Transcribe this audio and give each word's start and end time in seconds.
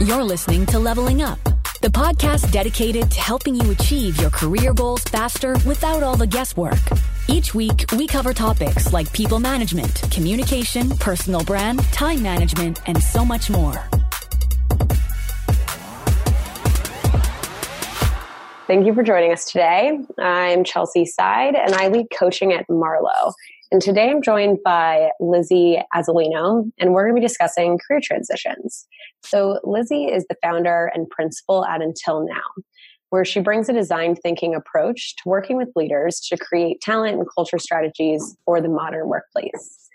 You're 0.00 0.22
listening 0.22 0.64
to 0.66 0.78
Leveling 0.78 1.22
Up, 1.22 1.42
the 1.82 1.88
podcast 1.88 2.52
dedicated 2.52 3.10
to 3.10 3.18
helping 3.18 3.56
you 3.56 3.72
achieve 3.72 4.20
your 4.20 4.30
career 4.30 4.72
goals 4.72 5.02
faster 5.02 5.56
without 5.66 6.04
all 6.04 6.16
the 6.16 6.24
guesswork. 6.24 6.78
Each 7.26 7.52
week, 7.52 7.84
we 7.96 8.06
cover 8.06 8.32
topics 8.32 8.92
like 8.92 9.12
people 9.12 9.40
management, 9.40 10.02
communication, 10.12 10.90
personal 10.98 11.42
brand, 11.42 11.82
time 11.86 12.22
management, 12.22 12.80
and 12.86 13.02
so 13.02 13.24
much 13.24 13.50
more. 13.50 13.74
Thank 18.68 18.86
you 18.86 18.94
for 18.94 19.02
joining 19.02 19.32
us 19.32 19.50
today. 19.50 19.98
I'm 20.16 20.62
Chelsea 20.62 21.06
Side, 21.06 21.56
and 21.56 21.74
I 21.74 21.88
lead 21.88 22.06
coaching 22.16 22.52
at 22.52 22.70
Marlowe. 22.70 23.32
And 23.70 23.82
today 23.82 24.08
I'm 24.10 24.22
joined 24.22 24.58
by 24.64 25.10
Lizzie 25.20 25.78
Azzolino, 25.94 26.70
and 26.78 26.94
we're 26.94 27.04
going 27.04 27.14
to 27.14 27.20
be 27.20 27.26
discussing 27.26 27.78
career 27.78 28.00
transitions. 28.02 28.86
So, 29.22 29.60
Lizzie 29.62 30.06
is 30.06 30.24
the 30.28 30.36
founder 30.42 30.90
and 30.94 31.08
principal 31.10 31.66
at 31.66 31.82
Until 31.82 32.24
Now, 32.24 32.62
where 33.10 33.26
she 33.26 33.40
brings 33.40 33.68
a 33.68 33.74
design 33.74 34.16
thinking 34.16 34.54
approach 34.54 35.16
to 35.16 35.22
working 35.28 35.58
with 35.58 35.68
leaders 35.76 36.18
to 36.28 36.38
create 36.38 36.80
talent 36.80 37.18
and 37.18 37.26
culture 37.34 37.58
strategies 37.58 38.36
for 38.46 38.62
the 38.62 38.70
modern 38.70 39.06
workplace. 39.08 39.88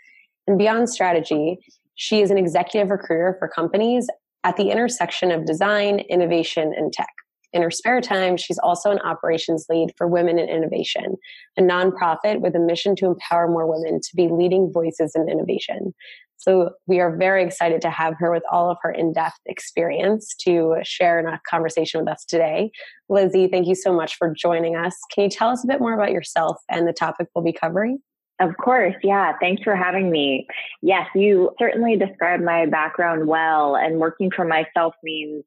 And 0.45 0.59
beyond 0.59 0.87
strategy, 0.89 1.57
she 1.95 2.21
is 2.21 2.29
an 2.29 2.37
executive 2.37 2.91
recruiter 2.91 3.35
for 3.39 3.47
companies 3.47 4.07
at 4.43 4.55
the 4.55 4.69
intersection 4.69 5.31
of 5.31 5.45
design, 5.45 5.99
innovation, 6.09 6.73
and 6.77 6.93
tech. 6.93 7.09
In 7.53 7.61
her 7.61 7.71
spare 7.71 8.01
time, 8.01 8.35
she's 8.35 8.57
also 8.57 8.91
an 8.91 8.99
operations 8.99 9.67
lead 9.69 9.93
for 9.97 10.07
Women 10.07 10.39
in 10.39 10.49
Innovation, 10.49 11.17
a 11.57 11.61
nonprofit 11.61 12.41
with 12.41 12.55
a 12.55 12.59
mission 12.59 12.95
to 12.97 13.05
empower 13.05 13.47
more 13.47 13.67
women 13.67 14.01
to 14.01 14.15
be 14.15 14.27
leading 14.27 14.71
voices 14.73 15.13
in 15.15 15.29
innovation. 15.29 15.93
So 16.37 16.71
we 16.87 16.99
are 16.99 17.15
very 17.15 17.43
excited 17.43 17.81
to 17.83 17.89
have 17.89 18.15
her 18.17 18.29
with 18.31 18.43
all 18.51 18.69
of 18.69 18.77
her 18.81 18.91
in-depth 18.91 19.39
experience 19.45 20.35
to 20.41 20.75
share 20.83 21.19
in 21.19 21.25
a 21.25 21.39
conversation 21.49 22.01
with 22.01 22.09
us 22.09 22.25
today. 22.25 22.71
Lizzie, 23.07 23.47
thank 23.47 23.67
you 23.67 23.75
so 23.75 23.93
much 23.93 24.15
for 24.15 24.33
joining 24.33 24.75
us. 24.75 24.97
Can 25.13 25.23
you 25.23 25.29
tell 25.29 25.49
us 25.49 25.63
a 25.63 25.67
bit 25.67 25.79
more 25.79 25.93
about 25.93 26.11
yourself 26.11 26.57
and 26.69 26.85
the 26.85 26.91
topic 26.91 27.27
we'll 27.33 27.45
be 27.45 27.53
covering? 27.53 27.99
Of 28.41 28.57
course, 28.57 28.95
yeah. 29.03 29.33
Thanks 29.39 29.63
for 29.63 29.75
having 29.75 30.09
me. 30.09 30.47
Yes, 30.81 31.07
you 31.15 31.51
certainly 31.59 31.95
described 31.97 32.43
my 32.43 32.65
background 32.65 33.27
well, 33.27 33.77
and 33.77 33.99
working 33.99 34.31
for 34.31 34.43
myself 34.43 34.95
means 35.03 35.45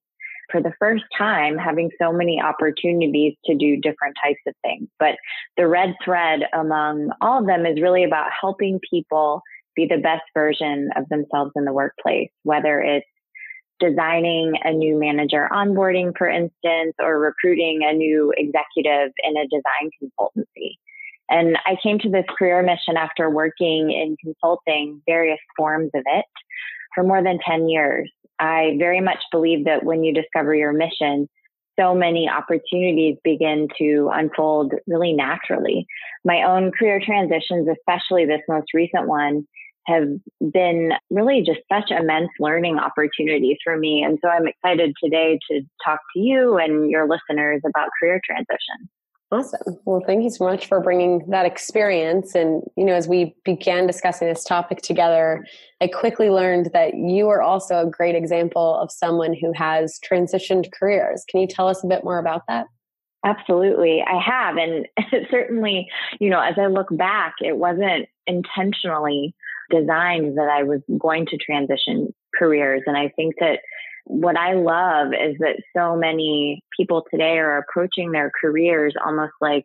for 0.50 0.62
the 0.62 0.72
first 0.78 1.04
time 1.16 1.56
having 1.58 1.90
so 2.00 2.12
many 2.12 2.40
opportunities 2.40 3.34
to 3.44 3.54
do 3.54 3.76
different 3.76 4.16
types 4.22 4.40
of 4.46 4.54
things. 4.62 4.88
But 4.98 5.16
the 5.56 5.66
red 5.66 5.94
thread 6.04 6.40
among 6.52 7.10
all 7.20 7.40
of 7.40 7.46
them 7.46 7.66
is 7.66 7.80
really 7.80 8.04
about 8.04 8.30
helping 8.38 8.80
people 8.88 9.42
be 9.74 9.86
the 9.86 9.98
best 9.98 10.22
version 10.34 10.90
of 10.96 11.08
themselves 11.08 11.52
in 11.56 11.64
the 11.64 11.72
workplace, 11.72 12.30
whether 12.42 12.80
it's 12.80 13.06
designing 13.78 14.54
a 14.64 14.72
new 14.72 14.98
manager 14.98 15.48
onboarding, 15.52 16.16
for 16.16 16.28
instance, 16.28 16.94
or 16.98 17.18
recruiting 17.18 17.80
a 17.84 17.92
new 17.92 18.32
executive 18.36 19.12
in 19.22 19.36
a 19.36 19.46
design 19.48 19.90
consultancy. 20.02 20.76
And 21.28 21.58
I 21.66 21.76
came 21.82 21.98
to 22.00 22.08
this 22.08 22.24
career 22.38 22.62
mission 22.62 22.96
after 22.96 23.28
working 23.28 23.90
in 23.90 24.16
consulting, 24.22 25.02
various 25.06 25.40
forms 25.56 25.90
of 25.94 26.02
it, 26.06 26.24
for 26.94 27.04
more 27.04 27.22
than 27.22 27.38
10 27.46 27.68
years. 27.68 28.10
I 28.38 28.76
very 28.78 29.00
much 29.00 29.18
believe 29.30 29.64
that 29.64 29.84
when 29.84 30.04
you 30.04 30.12
discover 30.12 30.54
your 30.54 30.72
mission, 30.72 31.28
so 31.78 31.94
many 31.94 32.28
opportunities 32.28 33.16
begin 33.22 33.68
to 33.78 34.10
unfold 34.12 34.72
really 34.86 35.12
naturally. 35.12 35.86
My 36.24 36.42
own 36.42 36.72
career 36.72 37.00
transitions, 37.04 37.68
especially 37.68 38.24
this 38.24 38.40
most 38.48 38.72
recent 38.74 39.06
one, 39.06 39.46
have 39.86 40.08
been 40.52 40.92
really 41.10 41.42
just 41.42 41.60
such 41.72 41.90
immense 41.90 42.30
learning 42.40 42.78
opportunities 42.78 43.58
for 43.62 43.76
me. 43.76 44.02
And 44.02 44.18
so 44.22 44.28
I'm 44.28 44.48
excited 44.48 44.94
today 45.02 45.38
to 45.50 45.60
talk 45.84 46.00
to 46.14 46.20
you 46.20 46.56
and 46.56 46.90
your 46.90 47.06
listeners 47.08 47.62
about 47.64 47.90
career 48.00 48.20
transition. 48.24 48.88
Awesome. 49.32 49.76
Well, 49.84 50.02
thank 50.06 50.22
you 50.22 50.30
so 50.30 50.44
much 50.44 50.68
for 50.68 50.80
bringing 50.80 51.24
that 51.30 51.46
experience. 51.46 52.36
And, 52.36 52.62
you 52.76 52.84
know, 52.84 52.94
as 52.94 53.08
we 53.08 53.34
began 53.44 53.84
discussing 53.86 54.28
this 54.28 54.44
topic 54.44 54.82
together, 54.82 55.44
I 55.80 55.88
quickly 55.88 56.30
learned 56.30 56.70
that 56.72 56.94
you 56.94 57.28
are 57.28 57.42
also 57.42 57.80
a 57.80 57.90
great 57.90 58.14
example 58.14 58.76
of 58.76 58.92
someone 58.92 59.34
who 59.34 59.52
has 59.52 59.98
transitioned 60.08 60.70
careers. 60.72 61.24
Can 61.28 61.40
you 61.40 61.48
tell 61.48 61.66
us 61.66 61.82
a 61.82 61.88
bit 61.88 62.04
more 62.04 62.18
about 62.18 62.42
that? 62.46 62.66
Absolutely. 63.24 64.00
I 64.06 64.20
have. 64.20 64.56
And 64.58 64.86
certainly, 65.30 65.88
you 66.20 66.30
know, 66.30 66.40
as 66.40 66.54
I 66.56 66.66
look 66.66 66.88
back, 66.92 67.34
it 67.40 67.56
wasn't 67.56 68.08
intentionally 68.28 69.34
designed 69.70 70.38
that 70.38 70.48
I 70.48 70.62
was 70.62 70.82
going 70.98 71.26
to 71.26 71.36
transition 71.36 72.14
careers. 72.36 72.82
And 72.86 72.96
I 72.96 73.08
think 73.16 73.34
that 73.40 73.58
what 74.06 74.36
I 74.36 74.54
love 74.54 75.08
is 75.08 75.36
that 75.40 75.56
so 75.76 75.96
many 75.96 76.62
people 76.76 77.04
today 77.10 77.38
are 77.38 77.58
approaching 77.58 78.12
their 78.12 78.30
careers 78.40 78.94
almost 79.04 79.32
like 79.40 79.64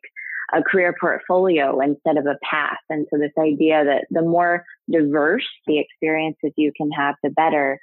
a 0.52 0.64
career 0.64 0.96
portfolio 1.00 1.80
instead 1.80 2.18
of 2.18 2.26
a 2.26 2.38
path. 2.44 2.80
And 2.90 3.06
so 3.10 3.20
this 3.20 3.32
idea 3.40 3.86
that 3.86 4.06
the 4.10 4.24
more 4.24 4.66
diverse 4.92 5.48
the 5.68 5.80
experiences 5.80 6.52
you 6.58 6.72
can 6.76 6.90
have, 6.92 7.16
the 7.24 7.30
better. 7.30 7.80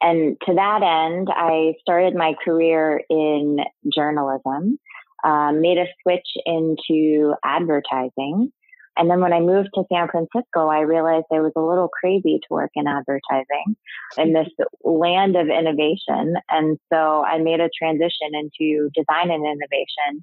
And 0.00 0.36
to 0.46 0.54
that 0.54 0.82
end, 0.82 1.28
I 1.30 1.74
started 1.80 2.16
my 2.16 2.34
career 2.44 3.02
in 3.08 3.58
journalism, 3.94 4.78
um, 5.22 5.60
made 5.60 5.78
a 5.78 5.86
switch 6.02 6.26
into 6.44 7.34
advertising, 7.44 8.52
and 9.00 9.10
then 9.10 9.20
when 9.20 9.32
I 9.32 9.40
moved 9.40 9.70
to 9.74 9.84
San 9.90 10.08
Francisco, 10.08 10.68
I 10.68 10.80
realized 10.80 11.24
I 11.32 11.40
was 11.40 11.52
a 11.56 11.60
little 11.62 11.88
crazy 11.88 12.38
to 12.38 12.46
work 12.54 12.70
in 12.74 12.86
advertising 12.86 13.74
in 14.18 14.28
hmm. 14.28 14.34
this 14.34 14.48
land 14.84 15.36
of 15.36 15.48
innovation. 15.48 16.34
And 16.50 16.78
so 16.92 17.24
I 17.24 17.38
made 17.38 17.60
a 17.60 17.70
transition 17.76 18.32
into 18.34 18.90
design 18.94 19.30
and 19.30 19.46
innovation. 19.46 20.22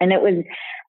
And 0.00 0.10
it 0.10 0.22
was 0.22 0.42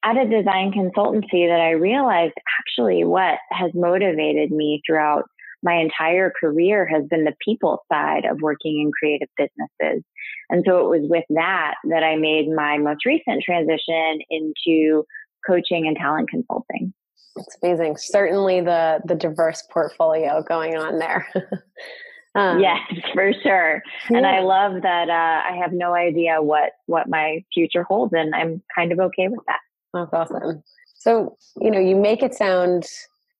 at 0.06 0.16
a 0.16 0.30
design 0.30 0.72
consultancy 0.72 1.50
that 1.50 1.60
I 1.60 1.72
realized 1.72 2.36
actually 2.60 3.04
what 3.04 3.38
has 3.52 3.72
motivated 3.74 4.52
me 4.52 4.82
throughout 4.88 5.26
my 5.62 5.74
entire 5.74 6.32
career 6.40 6.86
has 6.86 7.04
been 7.10 7.26
the 7.26 7.36
people 7.44 7.84
side 7.92 8.24
of 8.24 8.40
working 8.40 8.80
in 8.80 8.92
creative 8.98 9.30
businesses. 9.36 10.04
And 10.50 10.64
so 10.66 10.80
it 10.86 11.00
was 11.00 11.10
with 11.10 11.26
that 11.32 11.76
that 11.90 12.04
I 12.04 12.16
made 12.16 12.48
my 12.48 12.78
most 12.78 13.06
recent 13.06 13.44
transition 13.44 14.20
into 14.30 15.04
coaching 15.46 15.86
and 15.86 15.98
talent 15.98 16.30
consulting. 16.30 16.94
It's 17.36 17.58
amazing. 17.62 17.98
Certainly 17.98 18.62
the 18.62 19.02
the 19.06 19.16
diverse 19.16 19.64
portfolio 19.72 20.42
going 20.48 20.78
on 20.78 21.00
there. 21.00 21.28
um, 22.36 22.60
yes, 22.60 22.80
for 23.14 23.32
sure. 23.44 23.82
Yeah. 24.10 24.18
And 24.18 24.26
I 24.26 24.40
love 24.40 24.82
that 24.84 25.10
uh, 25.10 25.54
I 25.54 25.58
have 25.62 25.74
no 25.74 25.94
idea 25.94 26.42
what 26.42 26.72
what 26.86 27.10
my 27.10 27.44
future 27.54 27.84
holds, 27.84 28.14
and 28.14 28.34
I'm 28.34 28.62
kind 28.74 28.92
of 28.92 29.00
okay 29.00 29.28
with 29.28 29.42
that. 29.48 29.60
That's 29.94 30.14
awesome. 30.14 30.64
So 30.96 31.38
you 31.60 31.72
know, 31.72 31.80
you 31.80 31.96
make 31.96 32.24
it 32.24 32.34
sound 32.34 32.88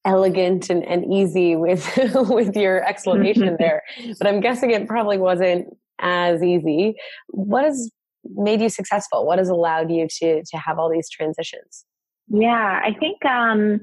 elegant 0.04 0.70
and, 0.70 0.84
and 0.86 1.12
easy 1.12 1.56
with 1.56 1.90
with 2.30 2.56
your 2.56 2.86
explanation 2.88 3.56
there, 3.60 3.82
but 4.20 4.28
I'm 4.28 4.42
guessing 4.42 4.72
it 4.72 4.88
probably 4.88 5.18
wasn't 5.18 5.68
as 6.00 6.44
easy. 6.44 6.96
What 7.30 7.64
has 7.64 7.90
made 8.36 8.60
you 8.60 8.70
successful? 8.70 9.26
What 9.26 9.40
has 9.40 9.48
allowed 9.48 9.90
you 9.90 10.08
to 10.20 10.44
to 10.44 10.58
have 10.58 10.80
all 10.80 10.92
these 10.92 11.10
transitions? 11.10 11.86
Yeah, 12.28 12.82
I 12.84 12.94
think 13.00 13.24
um, 13.26 13.80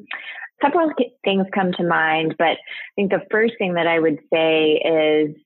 several 0.62 0.90
things 1.24 1.46
come 1.54 1.72
to 1.72 1.84
mind, 1.84 2.34
but 2.38 2.46
I 2.56 2.92
think 2.96 3.10
the 3.10 3.22
first 3.30 3.54
thing 3.58 3.74
that 3.74 3.86
I 3.86 3.98
would 3.98 4.18
say 4.32 4.80
is 4.84 5.36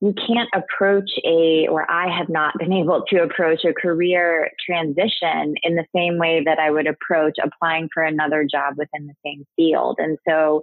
you 0.00 0.12
can't 0.26 0.48
approach 0.54 1.08
a, 1.24 1.66
or 1.68 1.90
I 1.90 2.14
have 2.14 2.28
not 2.28 2.54
been 2.58 2.72
able 2.80 3.02
to 3.08 3.22
approach 3.22 3.64
a 3.64 3.72
career 3.72 4.50
transition 4.64 5.54
in 5.62 5.74
the 5.74 5.86
same 5.94 6.18
way 6.18 6.42
that 6.44 6.58
I 6.58 6.70
would 6.70 6.86
approach 6.86 7.36
applying 7.42 7.88
for 7.92 8.02
another 8.02 8.46
job 8.50 8.74
within 8.76 9.06
the 9.06 9.14
same 9.24 9.44
field. 9.56 9.96
And 9.98 10.18
so, 10.28 10.62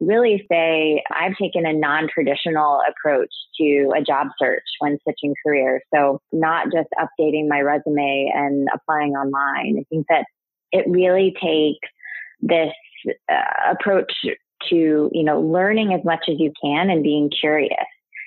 really 0.00 0.44
say 0.50 1.02
I've 1.10 1.36
taken 1.36 1.64
a 1.66 1.72
non 1.72 2.08
traditional 2.12 2.80
approach 2.88 3.30
to 3.58 3.92
a 3.96 4.02
job 4.02 4.28
search 4.38 4.64
when 4.80 4.98
switching 5.02 5.34
careers. 5.44 5.82
So, 5.94 6.20
not 6.32 6.66
just 6.66 6.88
updating 6.98 7.48
my 7.48 7.60
resume 7.60 8.30
and 8.34 8.68
applying 8.74 9.12
online. 9.12 9.76
I 9.78 9.84
think 9.88 10.06
that 10.10 10.26
it 10.74 10.84
really 10.88 11.32
takes 11.40 11.88
this 12.40 12.72
uh, 13.30 13.70
approach 13.70 14.12
to, 14.68 15.10
you 15.12 15.24
know, 15.24 15.40
learning 15.40 15.94
as 15.94 16.04
much 16.04 16.24
as 16.28 16.34
you 16.38 16.52
can 16.62 16.90
and 16.90 17.02
being 17.02 17.30
curious. 17.30 17.86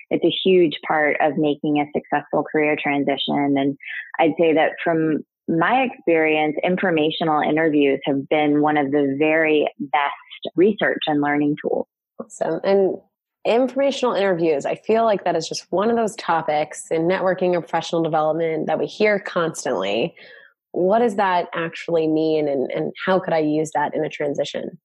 It's 0.10 0.24
a 0.24 0.34
huge 0.44 0.80
part 0.88 1.18
of 1.20 1.38
making 1.38 1.80
a 1.80 1.86
successful 1.94 2.46
career 2.50 2.78
transition. 2.82 3.56
And 3.58 3.78
I'd 4.18 4.34
say 4.40 4.54
that 4.54 4.72
from 4.82 5.26
my 5.50 5.84
experience, 5.84 6.56
informational 6.64 7.42
interviews 7.42 8.00
have 8.06 8.30
been 8.30 8.62
one 8.62 8.78
of 8.78 8.92
the 8.92 9.16
very 9.20 9.68
best 9.78 10.56
research 10.56 11.02
and 11.08 11.22
learning 11.22 11.58
tools. 11.62 11.88
Awesome. 12.20 12.62
And 12.64 12.98
informational 13.44 14.14
interviews, 14.14 14.66
I 14.66 14.76
feel 14.76 15.04
like 15.04 15.26
that 15.26 15.36
is 15.36 15.50
just 15.50 15.70
one 15.72 15.90
of 15.90 15.98
those 15.98 16.16
topics 16.16 16.88
in 16.92 17.04
networking 17.04 17.54
and 17.54 17.62
professional 17.62 18.04
development 18.04 18.68
that 18.68 18.80
we 18.80 18.86
hear 18.86 19.20
constantly 19.20 20.16
what 20.72 21.00
does 21.00 21.16
that 21.16 21.48
actually 21.54 22.08
mean 22.08 22.48
and, 22.48 22.72
and 22.72 22.94
how 23.06 23.20
could 23.20 23.34
I 23.34 23.40
use 23.40 23.72
that 23.74 23.96
in 23.96 24.04
a 24.04 24.10
transition? 24.10 24.78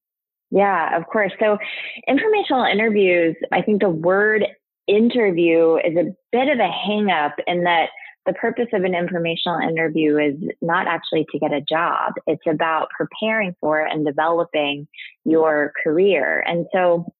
Yeah, 0.50 0.96
of 0.96 1.06
course. 1.06 1.32
So 1.40 1.58
informational 2.06 2.64
interviews, 2.64 3.36
I 3.52 3.62
think 3.62 3.80
the 3.80 3.88
word 3.88 4.44
interview 4.86 5.76
is 5.76 5.96
a 5.96 6.14
bit 6.30 6.48
of 6.48 6.58
a 6.58 6.68
hang 6.68 7.10
up 7.10 7.36
in 7.46 7.64
that 7.64 7.88
the 8.26 8.32
purpose 8.34 8.68
of 8.72 8.84
an 8.84 8.94
informational 8.94 9.58
interview 9.58 10.16
is 10.16 10.34
not 10.60 10.86
actually 10.86 11.26
to 11.32 11.38
get 11.38 11.52
a 11.52 11.60
job. 11.60 12.12
It's 12.26 12.46
about 12.46 12.88
preparing 12.96 13.56
for 13.60 13.80
and 13.80 14.06
developing 14.06 14.86
your 15.24 15.72
career. 15.82 16.44
And 16.46 16.66
so 16.72 17.12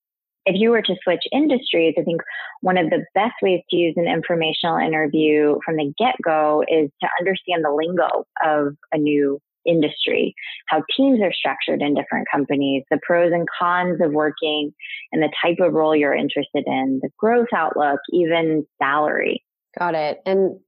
if 0.44 0.56
you 0.59 0.71
were 0.71 0.83
to 0.83 0.97
switch 1.03 1.23
industries, 1.33 1.94
I 1.99 2.03
think 2.03 2.21
one 2.61 2.79
of 2.79 2.91
the 2.91 3.05
best 3.15 3.35
ways 3.43 3.61
to 3.71 3.77
use 3.77 3.94
an 3.97 4.09
informational 4.09 4.79
interview 4.79 5.59
from 5.65 5.77
the 5.77 5.93
get 5.99 6.17
go 6.25 6.65
is 6.67 6.91
to 7.00 7.09
understand 7.21 7.65
the 7.65 7.71
lingo 7.71 8.25
of 8.44 8.77
a 8.93 8.99
new 8.99 9.39
industry, 9.65 10.35
how 10.67 10.83
teams 10.97 11.21
are 11.23 11.33
structured 11.33 11.83
in 11.83 11.94
different 11.94 12.27
companies, 12.33 12.83
the 12.91 12.99
pros 13.06 13.33
and 13.33 13.47
cons 13.59 14.00
of 14.00 14.12
working 14.12 14.73
and 15.12 15.23
the 15.23 15.33
type 15.41 15.59
of 15.61 15.73
role 15.73 15.94
you're 15.94 16.15
interested 16.15 16.65
in, 16.67 16.99
the 17.03 17.11
growth 17.19 17.49
outlook, 17.55 18.00
even 18.11 18.67
salary. 18.81 19.45
Got 19.79 19.95
it. 19.95 20.21
And 20.27 20.59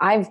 I've 0.00 0.28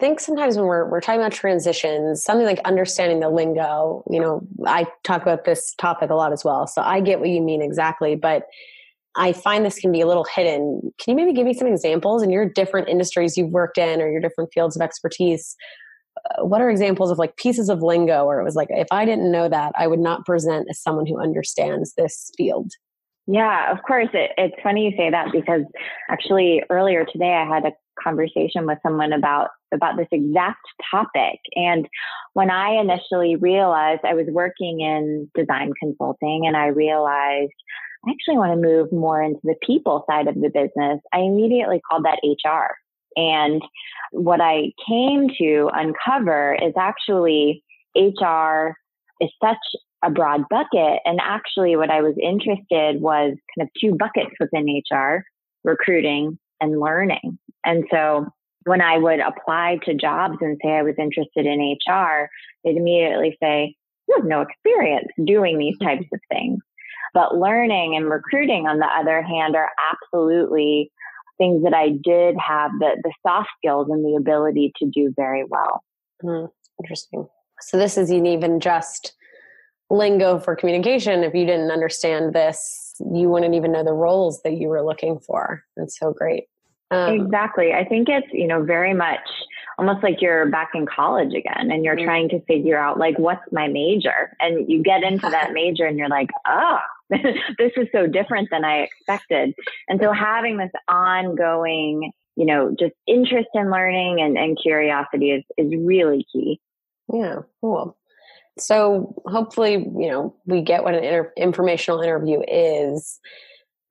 think 0.00 0.18
sometimes 0.18 0.56
when 0.56 0.66
we're 0.66 0.88
we're 0.88 1.00
talking 1.00 1.20
about 1.20 1.32
transitions, 1.32 2.24
something 2.24 2.46
like 2.46 2.58
understanding 2.64 3.20
the 3.20 3.28
lingo, 3.28 4.02
you 4.10 4.18
know, 4.18 4.40
I 4.66 4.86
talk 5.04 5.22
about 5.22 5.44
this 5.44 5.74
topic 5.76 6.10
a 6.10 6.14
lot 6.14 6.32
as 6.32 6.44
well. 6.44 6.66
So 6.66 6.82
I 6.82 7.00
get 7.00 7.20
what 7.20 7.28
you 7.28 7.40
mean 7.40 7.62
exactly, 7.62 8.16
but 8.16 8.46
I 9.16 9.32
find 9.32 9.64
this 9.64 9.78
can 9.78 9.92
be 9.92 10.00
a 10.00 10.06
little 10.06 10.24
hidden. 10.34 10.92
Can 10.98 11.12
you 11.12 11.14
maybe 11.16 11.32
give 11.32 11.46
me 11.46 11.54
some 11.54 11.68
examples 11.68 12.22
in 12.22 12.30
your 12.30 12.48
different 12.48 12.88
industries 12.88 13.36
you've 13.36 13.50
worked 13.50 13.76
in 13.76 14.00
or 14.00 14.10
your 14.10 14.20
different 14.20 14.50
fields 14.52 14.76
of 14.76 14.82
expertise? 14.82 15.56
Uh, 16.16 16.44
what 16.44 16.60
are 16.60 16.70
examples 16.70 17.10
of 17.10 17.18
like 17.18 17.36
pieces 17.36 17.68
of 17.68 17.82
lingo 17.82 18.24
where 18.24 18.40
it 18.40 18.44
was 18.44 18.54
like, 18.54 18.68
if 18.70 18.86
I 18.90 19.04
didn't 19.04 19.30
know 19.30 19.48
that, 19.48 19.72
I 19.76 19.86
would 19.86 20.00
not 20.00 20.24
present 20.24 20.66
as 20.70 20.80
someone 20.80 21.06
who 21.06 21.20
understands 21.20 21.94
this 21.96 22.30
field? 22.36 22.72
Yeah, 23.26 23.70
of 23.70 23.82
course. 23.82 24.08
It, 24.12 24.32
it's 24.38 24.56
funny 24.62 24.86
you 24.86 24.96
say 24.96 25.10
that 25.10 25.32
because 25.32 25.62
actually 26.08 26.62
earlier 26.70 27.04
today 27.04 27.34
I 27.34 27.46
had 27.46 27.64
a 27.64 27.72
conversation 28.02 28.66
with 28.66 28.78
someone 28.82 29.12
about 29.12 29.48
about 29.72 29.96
this 29.96 30.08
exact 30.10 30.60
topic. 30.90 31.38
And 31.54 31.88
when 32.32 32.50
I 32.50 32.80
initially 32.80 33.36
realized 33.36 34.00
I 34.04 34.14
was 34.14 34.26
working 34.28 34.80
in 34.80 35.30
design 35.34 35.72
consulting 35.80 36.46
and 36.46 36.56
I 36.56 36.66
realized 36.66 37.52
I 38.06 38.10
actually 38.10 38.38
want 38.38 38.52
to 38.52 38.68
move 38.68 38.90
more 38.92 39.22
into 39.22 39.40
the 39.44 39.56
people 39.64 40.04
side 40.10 40.26
of 40.26 40.34
the 40.34 40.48
business, 40.48 41.00
I 41.12 41.18
immediately 41.18 41.80
called 41.88 42.04
that 42.04 42.20
HR. 42.24 42.74
And 43.16 43.62
what 44.12 44.40
I 44.40 44.72
came 44.88 45.28
to 45.38 45.70
uncover 45.72 46.56
is 46.62 46.72
actually 46.78 47.62
HR 47.96 48.74
is 49.20 49.30
such 49.42 49.58
a 50.02 50.10
broad 50.10 50.44
bucket. 50.48 51.00
And 51.04 51.20
actually, 51.22 51.76
what 51.76 51.90
I 51.90 52.00
was 52.00 52.14
interested 52.22 53.00
was 53.00 53.36
kind 53.56 53.62
of 53.62 53.68
two 53.80 53.96
buckets 53.96 54.34
within 54.40 54.82
HR 54.90 55.24
recruiting 55.64 56.38
and 56.60 56.80
learning. 56.80 57.38
And 57.64 57.84
so 57.90 58.26
when 58.64 58.80
I 58.80 58.98
would 58.98 59.20
apply 59.20 59.78
to 59.84 59.94
jobs 59.94 60.36
and 60.40 60.58
say 60.62 60.70
I 60.70 60.82
was 60.82 60.94
interested 60.98 61.46
in 61.46 61.76
HR, 61.88 62.28
they'd 62.64 62.76
immediately 62.76 63.36
say, 63.42 63.74
You 64.08 64.16
have 64.16 64.26
no 64.26 64.42
experience 64.42 65.08
doing 65.24 65.58
these 65.58 65.78
types 65.78 66.06
of 66.12 66.20
things. 66.30 66.60
But 67.12 67.36
learning 67.36 67.96
and 67.96 68.08
recruiting, 68.08 68.66
on 68.66 68.78
the 68.78 68.86
other 68.86 69.22
hand, 69.22 69.56
are 69.56 69.70
absolutely 69.92 70.92
things 71.38 71.64
that 71.64 71.74
I 71.74 71.88
did 71.88 72.36
have 72.36 72.70
the, 72.78 73.00
the 73.02 73.12
soft 73.26 73.48
skills 73.58 73.88
and 73.90 74.04
the 74.04 74.16
ability 74.16 74.72
to 74.76 74.86
do 74.86 75.12
very 75.16 75.44
well. 75.44 75.82
Mm, 76.22 76.48
interesting. 76.80 77.26
So 77.62 77.78
this 77.78 77.98
isn't 77.98 78.26
even 78.26 78.60
just 78.60 79.14
lingo 79.88 80.38
for 80.38 80.54
communication. 80.54 81.24
If 81.24 81.34
you 81.34 81.46
didn't 81.46 81.70
understand 81.70 82.34
this, 82.34 82.94
you 83.12 83.28
wouldn't 83.28 83.54
even 83.54 83.72
know 83.72 83.82
the 83.82 83.92
roles 83.92 84.42
that 84.42 84.52
you 84.52 84.68
were 84.68 84.84
looking 84.84 85.18
for. 85.18 85.64
That's 85.76 85.98
so 85.98 86.12
great. 86.12 86.44
Um, 86.90 87.14
exactly. 87.14 87.72
I 87.72 87.84
think 87.84 88.08
it's, 88.08 88.26
you 88.32 88.46
know, 88.46 88.62
very 88.62 88.94
much 88.94 89.20
almost 89.78 90.02
like 90.02 90.20
you're 90.20 90.50
back 90.50 90.70
in 90.74 90.86
college 90.86 91.32
again 91.34 91.70
and 91.70 91.84
you're 91.84 91.96
mm-hmm. 91.96 92.04
trying 92.04 92.28
to 92.28 92.40
figure 92.42 92.78
out 92.78 92.98
like 92.98 93.18
what's 93.18 93.40
my 93.52 93.68
major? 93.68 94.36
And 94.40 94.68
you 94.68 94.82
get 94.82 95.02
into 95.02 95.28
that 95.30 95.52
major 95.54 95.86
and 95.86 95.96
you're 95.96 96.08
like 96.08 96.30
oh, 96.46 96.78
this 97.10 97.72
is 97.76 97.88
so 97.92 98.06
different 98.06 98.48
than 98.50 98.64
i 98.64 98.80
expected. 98.80 99.54
And 99.88 100.00
so 100.00 100.12
having 100.12 100.58
this 100.58 100.70
ongoing 100.88 102.12
you 102.36 102.46
know 102.46 102.74
just 102.78 102.94
interest 103.06 103.48
in 103.54 103.70
learning 103.70 104.20
and, 104.20 104.36
and 104.36 104.58
curiosity 104.60 105.30
is 105.30 105.44
is 105.56 105.72
really 105.78 106.26
key. 106.32 106.60
Yeah 107.12 107.40
cool. 107.60 107.96
So 108.58 109.14
hopefully 109.26 109.74
you 109.74 110.10
know 110.10 110.36
we 110.44 110.62
get 110.62 110.82
what 110.82 110.94
an 110.94 111.04
inter- 111.04 111.32
informational 111.36 112.00
interview 112.00 112.42
is. 112.46 113.20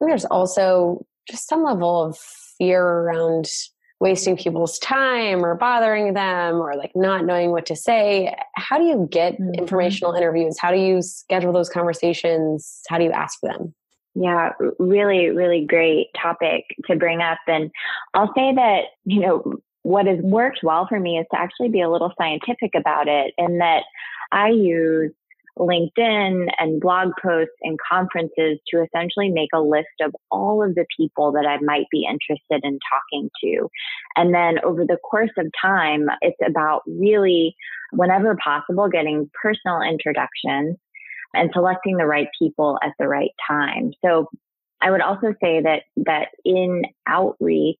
There's 0.02 0.26
also 0.26 1.06
just 1.30 1.48
some 1.48 1.64
level 1.64 2.04
of 2.04 2.18
fear 2.18 2.84
around 2.84 3.48
wasting 4.00 4.38
people's 4.38 4.80
time 4.80 5.44
or 5.44 5.56
bothering 5.56 6.14
them 6.14 6.56
or 6.56 6.76
like 6.76 6.92
not 6.96 7.26
knowing 7.26 7.52
what 7.52 7.66
to 7.66 7.76
say. 7.76 8.34
How 8.56 8.78
do 8.78 8.86
you 8.86 9.08
get 9.12 9.34
mm-hmm. 9.34 9.54
informational 9.56 10.14
interviews? 10.14 10.58
How 10.60 10.72
do 10.72 10.78
you 10.78 11.02
schedule 11.02 11.52
those 11.52 11.70
conversations? 11.70 12.82
How 12.88 12.98
do 12.98 13.04
you 13.04 13.12
ask 13.12 13.40
them? 13.42 13.74
Yeah 14.16 14.52
really 14.80 15.30
really 15.30 15.66
great 15.66 16.08
topic 16.20 16.66
to 16.88 16.96
bring 16.96 17.22
up 17.22 17.38
and 17.48 17.70
i'll 18.14 18.34
say 18.36 18.54
that 18.56 18.86
you 19.06 19.20
know 19.20 19.58
what 19.84 20.08
has 20.08 20.20
worked 20.22 20.60
well 20.64 20.88
for 20.88 21.00
me 21.00 21.20
is 21.20 21.26
to 21.32 21.40
actually 21.40 21.70
be 21.70 21.82
a 21.82 21.90
little 21.90 22.12
scientific 22.18 22.72
about 22.76 23.08
it 23.08 23.34
and 23.38 23.62
that 23.62 23.84
i 24.32 24.50
use 24.50 25.12
LinkedIn 25.58 26.48
and 26.58 26.80
blog 26.80 27.12
posts 27.22 27.56
and 27.62 27.78
conferences 27.90 28.60
to 28.68 28.84
essentially 28.84 29.30
make 29.30 29.50
a 29.54 29.62
list 29.62 29.88
of 30.02 30.16
all 30.32 30.64
of 30.64 30.76
the 30.76 30.86
people 30.96 31.32
that 31.34 31.46
I 31.46 31.60
might 31.62 31.88
be 31.92 32.08
interested 32.10 32.62
in 32.64 32.80
talking 32.90 33.30
to. 33.44 33.70
And 34.16 34.34
then 34.34 34.60
over 34.64 34.86
the 34.86 34.98
course 34.98 35.32
of 35.38 35.48
time, 35.62 36.08
it's 36.22 36.38
about 36.46 36.82
really, 36.88 37.56
whenever 37.92 38.38
possible, 38.44 38.88
getting 38.90 39.30
personal 39.42 39.82
introductions 39.82 40.78
and 41.34 41.50
selecting 41.54 41.98
the 41.98 42.06
right 42.06 42.28
people 42.40 42.80
at 42.84 42.94
the 43.00 43.08
right 43.08 43.32
time. 43.48 43.92
So 44.04 44.28
I 44.82 44.92
would 44.92 45.02
also 45.02 45.34
say 45.44 45.62
that, 45.62 45.84
that 45.98 46.30
in 46.46 46.84
outreach, 47.08 47.78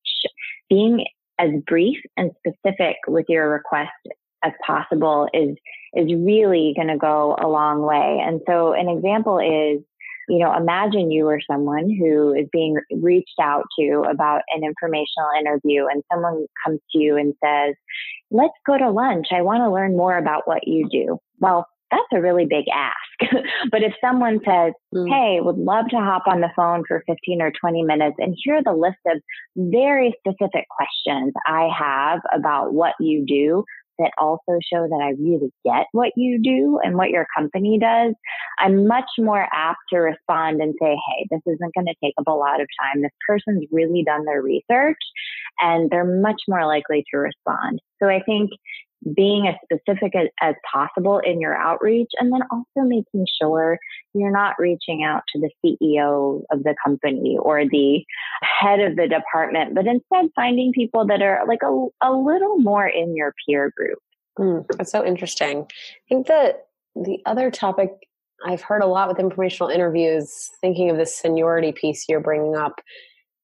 being 0.70 1.06
as 1.40 1.50
brief 1.66 1.98
and 2.18 2.32
specific 2.46 2.98
with 3.08 3.26
your 3.30 3.50
request 3.50 3.92
as 4.44 4.54
possible 4.66 5.28
is 5.34 5.56
is 5.94 6.14
really 6.14 6.74
going 6.76 6.88
to 6.88 6.98
go 6.98 7.36
a 7.42 7.48
long 7.48 7.82
way. 7.82 8.22
And 8.24 8.42
so 8.48 8.74
an 8.74 8.90
example 8.90 9.40
is, 9.40 9.84
you 10.28 10.38
know, 10.38 10.56
imagine 10.56 11.10
you 11.10 11.28
are 11.28 11.42
someone 11.50 11.90
who 11.90 12.34
is 12.34 12.48
being 12.52 12.78
reached 13.02 13.40
out 13.42 13.64
to 13.80 14.04
about 14.10 14.44
an 14.56 14.64
informational 14.64 15.30
interview 15.40 15.88
and 15.92 16.04
someone 16.12 16.46
comes 16.64 16.80
to 16.92 17.00
you 17.00 17.18
and 17.18 17.34
says, 17.44 17.74
let's 18.30 18.54
go 18.68 18.78
to 18.78 18.92
lunch. 18.92 19.28
I 19.32 19.42
want 19.42 19.62
to 19.62 19.72
learn 19.72 19.98
more 19.98 20.16
about 20.16 20.48
what 20.48 20.68
you 20.68 20.88
do. 20.92 21.18
Well, 21.40 21.66
that's 21.92 22.04
a 22.14 22.22
really 22.22 22.46
big 22.46 22.66
ask. 22.74 23.34
but 23.72 23.84
if 23.84 23.94
someone 24.00 24.40
says, 24.46 24.74
mm. 24.94 25.10
Hey, 25.10 25.40
would 25.42 25.58
love 25.58 25.88
to 25.90 25.98
hop 25.98 26.24
on 26.28 26.42
the 26.42 26.52
phone 26.56 26.84
for 26.88 27.04
15 27.08 27.42
or 27.42 27.52
20 27.60 27.84
minutes 27.84 28.16
and 28.20 28.36
hear 28.44 28.62
the 28.64 28.74
list 28.74 29.00
of 29.08 29.22
very 29.58 30.16
specific 30.20 30.66
questions 30.70 31.34
I 31.48 31.70
have 31.78 32.20
about 32.34 32.74
what 32.74 32.94
you 33.00 33.26
do, 33.26 33.64
that 34.00 34.12
also 34.18 34.60
show 34.72 34.88
that 34.88 35.02
I 35.02 35.12
really 35.22 35.52
get 35.64 35.88
what 35.92 36.12
you 36.16 36.40
do 36.42 36.80
and 36.84 36.96
what 36.96 37.10
your 37.10 37.28
company 37.36 37.78
does, 37.80 38.14
I'm 38.58 38.88
much 38.88 39.10
more 39.18 39.48
apt 39.54 39.80
to 39.92 39.98
respond 40.00 40.62
and 40.62 40.74
say, 40.82 40.96
Hey, 40.96 41.28
this 41.30 41.42
isn't 41.46 41.74
going 41.76 41.88
to 41.88 41.96
take 42.04 42.14
up 42.18 42.28
a 42.28 42.32
lot 42.32 42.62
of 42.62 42.68
time. 42.82 43.02
This 43.02 43.12
person's 43.28 43.66
really 43.72 44.04
done 44.04 44.26
their 44.26 44.42
research 44.42 44.98
and 45.60 45.90
they're 45.90 46.22
much 46.22 46.42
more 46.48 46.66
likely 46.66 47.04
to 47.12 47.18
respond. 47.18 47.80
So 48.02 48.08
I 48.08 48.22
think 48.26 48.52
being 49.16 49.48
as 49.48 49.56
specific 49.64 50.16
as, 50.16 50.28
as, 50.42 50.56
possible 50.70 51.20
in 51.20 51.40
your 51.40 51.56
outreach 51.56 52.10
and 52.20 52.32
then 52.34 52.42
also 52.52 52.88
making 52.88 53.26
sure 53.42 53.80
you're 54.14 54.32
not 54.32 54.56
reaching 54.60 55.04
out 55.04 55.24
to 55.34 55.40
the 55.40 55.50
CEO 55.64 56.44
of 56.52 56.64
the 56.64 56.76
company 56.84 57.38
or 57.40 57.64
the 57.66 58.04
head 58.42 58.80
of 58.80 58.96
the 58.98 59.08
department, 59.08 59.74
but 59.74 59.88
instead 59.88 60.30
finding 60.36 60.74
people 60.74 61.06
that 61.08 61.22
are 61.22 61.46
like 61.48 61.62
a, 61.64 61.88
a 62.02 62.12
little 62.12 62.58
more 62.58 62.88
in 62.88 63.16
your 63.16 63.34
peer 63.46 63.72
group. 63.76 64.00
Mm, 64.38 64.66
that's 64.78 64.92
so 64.92 65.06
interesting. 65.06 65.62
I 65.62 66.10
think 66.10 66.28
that 66.28 66.68
the 66.96 67.20
other 67.26 67.52
topic 67.52 67.92
I've 68.46 68.62
heard 68.62 68.82
a 68.82 68.88
lot 68.88 69.10
with 69.10 69.20
informational 69.20 69.70
interviews, 69.70 70.50
thinking 70.62 70.90
of 70.90 70.98
this 70.98 71.16
seniority 71.16 71.72
piece 71.72 72.06
you're 72.08 72.22
bringing 72.22 72.56
up, 72.56 72.80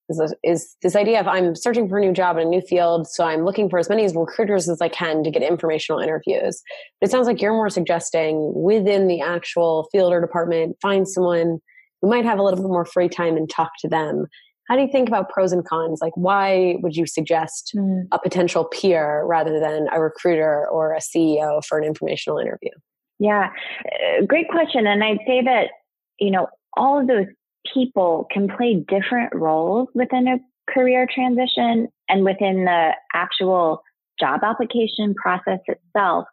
is, 0.10 0.36
is 0.44 0.76
this 0.82 0.96
idea 0.96 1.20
of 1.20 1.28
I'm 1.28 1.56
searching 1.56 1.90
for 1.90 1.98
a 1.98 2.02
new 2.02 2.14
job 2.14 2.38
in 2.38 2.48
a 2.48 2.50
new 2.50 2.62
field, 2.62 3.08
so 3.08 3.24
I'm 3.24 3.44
looking 3.44 3.70
for 3.70 3.80
as 3.80 3.90
many 3.90 4.08
recruiters 4.08 4.70
as 4.70 4.82
I 4.82 4.90
can 4.90 5.24
to 5.24 5.32
get 5.32 5.42
informational 5.42 6.00
interviews. 6.00 6.62
But 7.00 7.10
it 7.10 7.12
sounds 7.12 7.28
like 7.28 7.42
you're 7.42 7.54
more 7.54 7.70
suggesting 7.70 8.54
within 8.56 9.08
the 9.08 9.22
actual 9.22 9.88
field 9.92 10.14
or 10.14 10.22
department, 10.22 10.78
find 10.82 11.08
someone 11.08 11.60
who 12.02 12.10
might 12.10 12.26
have 12.26 12.40
a 12.40 12.44
little 12.44 12.62
bit 12.62 12.70
more 12.70 12.86
free 12.86 13.10
time 13.10 13.36
and 13.36 13.50
talk 13.50 13.72
to 13.80 13.88
them. 13.88 14.26
How 14.68 14.76
do 14.76 14.82
you 14.82 14.92
think 14.92 15.08
about 15.08 15.30
pros 15.30 15.52
and 15.52 15.64
cons? 15.64 16.00
Like, 16.02 16.14
why 16.16 16.78
would 16.82 16.96
you 16.96 17.06
suggest 17.06 17.74
mm. 17.76 18.04
a 18.12 18.20
potential 18.20 18.66
peer 18.66 19.24
rather 19.26 19.60
than 19.60 19.88
a 19.94 20.02
recruiter 20.02 20.68
or 20.70 20.94
a 20.94 21.00
CEO 21.00 21.64
for 21.66 21.78
an 21.78 21.84
informational 21.84 22.40
interview? 22.40 22.72
Yeah, 23.20 23.50
uh, 23.86 24.26
great 24.26 24.50
question. 24.50 24.88
And 24.88 25.04
I'd 25.04 25.20
say 25.28 25.42
that, 25.44 25.70
you 26.20 26.32
know, 26.32 26.48
all 26.76 27.00
of 27.00 27.08
those 27.08 27.28
people 27.74 28.28
can 28.32 28.48
play 28.48 28.84
different 28.88 29.34
roles 29.34 29.90
within 29.94 30.28
a 30.28 30.40
career 30.72 31.08
transition 31.14 31.88
and 32.10 32.24
within 32.24 32.66
the 32.66 32.92
actual 33.14 33.82
job 34.20 34.42
application 34.44 35.14
process 35.16 35.60
itself. 35.68 36.26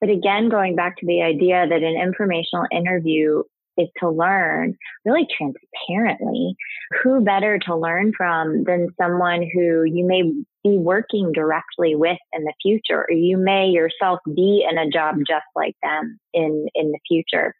But 0.00 0.10
again, 0.10 0.48
going 0.48 0.76
back 0.76 0.96
to 0.98 1.06
the 1.06 1.22
idea 1.22 1.66
that 1.68 1.82
an 1.82 2.00
informational 2.00 2.66
interview 2.70 3.42
is 3.76 3.88
to 4.00 4.10
learn 4.10 4.76
really 5.04 5.26
transparently. 5.36 6.54
Who 7.02 7.20
better 7.20 7.58
to 7.66 7.76
learn 7.76 8.12
from 8.16 8.64
than 8.64 8.88
someone 9.00 9.48
who 9.52 9.82
you 9.84 10.06
may 10.06 10.22
be 10.62 10.78
working 10.78 11.32
directly 11.32 11.94
with 11.94 12.18
in 12.32 12.44
the 12.44 12.54
future, 12.62 13.04
or 13.08 13.10
you 13.10 13.36
may 13.36 13.68
yourself 13.68 14.20
be 14.34 14.66
in 14.68 14.78
a 14.78 14.90
job 14.90 15.16
just 15.26 15.46
like 15.56 15.74
them 15.82 16.18
in, 16.32 16.68
in 16.74 16.92
the 16.92 16.98
future. 17.06 17.54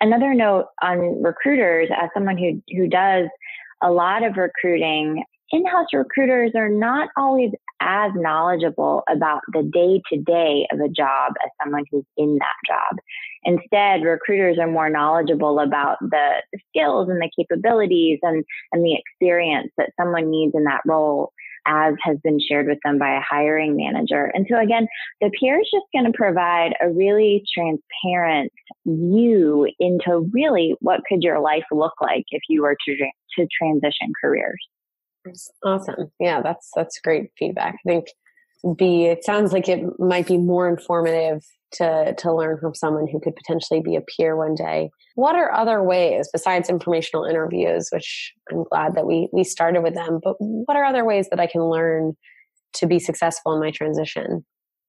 Another 0.00 0.34
note 0.34 0.66
on 0.82 1.22
recruiters, 1.22 1.88
as 1.94 2.08
someone 2.14 2.38
who, 2.38 2.62
who 2.74 2.88
does 2.88 3.26
a 3.82 3.90
lot 3.90 4.22
of 4.22 4.36
recruiting, 4.36 5.22
in-house 5.52 5.88
recruiters 5.92 6.52
are 6.54 6.68
not 6.68 7.08
always 7.16 7.50
as 7.80 8.12
knowledgeable 8.14 9.02
about 9.10 9.40
the 9.52 9.62
day 9.62 10.00
to 10.12 10.22
day 10.22 10.66
of 10.70 10.80
a 10.80 10.88
job 10.88 11.32
as 11.44 11.50
someone 11.62 11.84
who's 11.90 12.04
in 12.16 12.38
that 12.38 12.54
job. 12.66 12.98
Instead, 13.44 14.02
recruiters 14.02 14.58
are 14.58 14.70
more 14.70 14.90
knowledgeable 14.90 15.58
about 15.58 15.96
the, 16.00 16.42
the 16.52 16.58
skills 16.68 17.08
and 17.08 17.20
the 17.20 17.30
capabilities 17.36 18.18
and, 18.22 18.44
and 18.72 18.84
the 18.84 18.94
experience 18.94 19.72
that 19.76 19.90
someone 19.98 20.30
needs 20.30 20.52
in 20.54 20.64
that 20.64 20.82
role 20.86 21.32
as 21.66 21.94
has 22.02 22.16
been 22.22 22.38
shared 22.40 22.66
with 22.66 22.78
them 22.84 22.98
by 22.98 23.16
a 23.16 23.20
hiring 23.20 23.76
manager. 23.76 24.30
And 24.34 24.46
so 24.50 24.58
again, 24.58 24.86
the 25.20 25.30
peer 25.38 25.60
is 25.60 25.68
just 25.72 25.86
going 25.92 26.10
to 26.10 26.16
provide 26.16 26.74
a 26.80 26.90
really 26.90 27.44
transparent 27.54 28.52
view 28.86 29.68
into 29.78 30.30
really 30.32 30.74
what 30.80 31.00
could 31.08 31.22
your 31.22 31.40
life 31.40 31.64
look 31.70 31.94
like 32.00 32.24
if 32.30 32.42
you 32.48 32.62
were 32.62 32.76
to, 32.86 32.96
to 33.36 33.46
transition 33.58 34.12
careers. 34.22 34.66
Awesome. 35.64 36.10
Yeah, 36.18 36.40
that's 36.40 36.70
that's 36.74 36.98
great 36.98 37.30
feedback. 37.38 37.76
I 37.86 37.88
think 37.88 38.06
B 38.76 39.06
it 39.06 39.24
sounds 39.24 39.52
like 39.52 39.68
it 39.68 39.80
might 39.98 40.26
be 40.26 40.38
more 40.38 40.68
informative 40.68 41.44
to 41.72 42.14
to 42.18 42.34
learn 42.34 42.58
from 42.58 42.74
someone 42.74 43.06
who 43.06 43.20
could 43.20 43.36
potentially 43.36 43.80
be 43.80 43.96
a 43.96 44.00
peer 44.00 44.36
one 44.36 44.54
day. 44.54 44.90
What 45.14 45.36
are 45.36 45.52
other 45.52 45.82
ways 45.82 46.28
besides 46.32 46.68
informational 46.68 47.24
interviews, 47.24 47.88
which 47.92 48.32
I'm 48.50 48.64
glad 48.64 48.94
that 48.94 49.06
we 49.06 49.28
we 49.32 49.44
started 49.44 49.82
with 49.82 49.94
them, 49.94 50.20
but 50.22 50.36
what 50.38 50.76
are 50.76 50.84
other 50.84 51.04
ways 51.04 51.28
that 51.30 51.40
I 51.40 51.46
can 51.46 51.62
learn 51.62 52.16
to 52.74 52.86
be 52.86 52.98
successful 52.98 53.54
in 53.54 53.60
my 53.60 53.70
transition? 53.70 54.44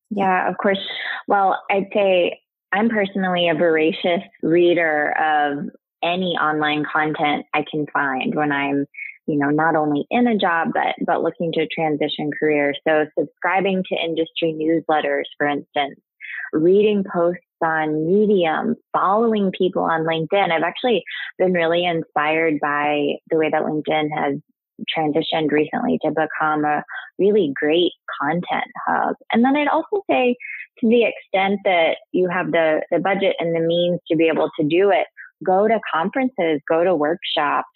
Yeah, 0.10 0.50
of 0.50 0.58
course. 0.58 0.80
Well, 1.28 1.62
I'd 1.70 1.88
say 1.94 2.40
I'm 2.74 2.90
personally 2.90 3.50
a 3.50 3.56
voracious 3.56 4.22
reader 4.42 5.14
of 5.18 5.70
any 6.04 6.36
online 6.38 6.84
content 6.92 7.46
I 7.54 7.64
can 7.70 7.86
find 7.94 8.36
when 8.36 8.52
I'm 8.52 8.86
you 9.28 9.38
know, 9.38 9.50
not 9.50 9.76
only 9.76 10.06
in 10.10 10.28
a 10.28 10.38
job, 10.38 10.70
but, 10.74 10.96
but 11.06 11.24
looking 11.24 11.52
to 11.54 11.68
transition 11.68 12.32
careers. 12.38 12.80
So 12.88 13.06
subscribing 13.18 13.84
to 13.90 13.96
industry 13.96 14.54
newsletters, 14.54 15.26
for 15.38 15.48
instance, 15.48 16.00
reading 16.54 17.04
posts 17.12 17.42
on 17.64 18.06
Medium, 18.06 18.76
following 18.92 19.52
people 19.58 19.84
on 19.84 20.02
LinkedIn. 20.02 20.52
I've 20.52 20.64
actually 20.64 21.04
been 21.38 21.54
really 21.54 21.86
inspired 21.86 22.60
by 22.60 23.16
the 23.30 23.38
way 23.38 23.50
that 23.52 23.64
LinkedIn 23.64 24.10
has 24.16 24.40
transitioned 24.98 25.52
recently 25.52 26.00
to 26.04 26.10
become 26.10 26.66
a 26.66 26.84
really 27.20 27.54
great 27.56 27.92
content 28.20 28.66
hub. 28.88 29.16
And 29.32 29.46
then 29.46 29.56
I'd 29.56 29.68
also 29.68 30.04
say 30.10 30.36
to 30.80 30.88
the 30.88 31.04
extent 31.04 31.60
that 31.66 31.98
you 32.12 32.28
have 32.30 32.52
the, 32.52 32.82
the 32.90 33.00
budget 33.00 33.36
and 33.40 33.56
the 33.56 33.60
means 33.60 34.00
to 34.10 34.18
be 34.18 34.28
able 34.28 34.50
to 34.60 34.68
do 34.68 34.90
it, 34.90 35.06
go 35.44 35.68
to 35.68 35.80
conferences, 35.94 36.62
go 36.68 36.84
to 36.84 36.96
workshops, 36.96 37.70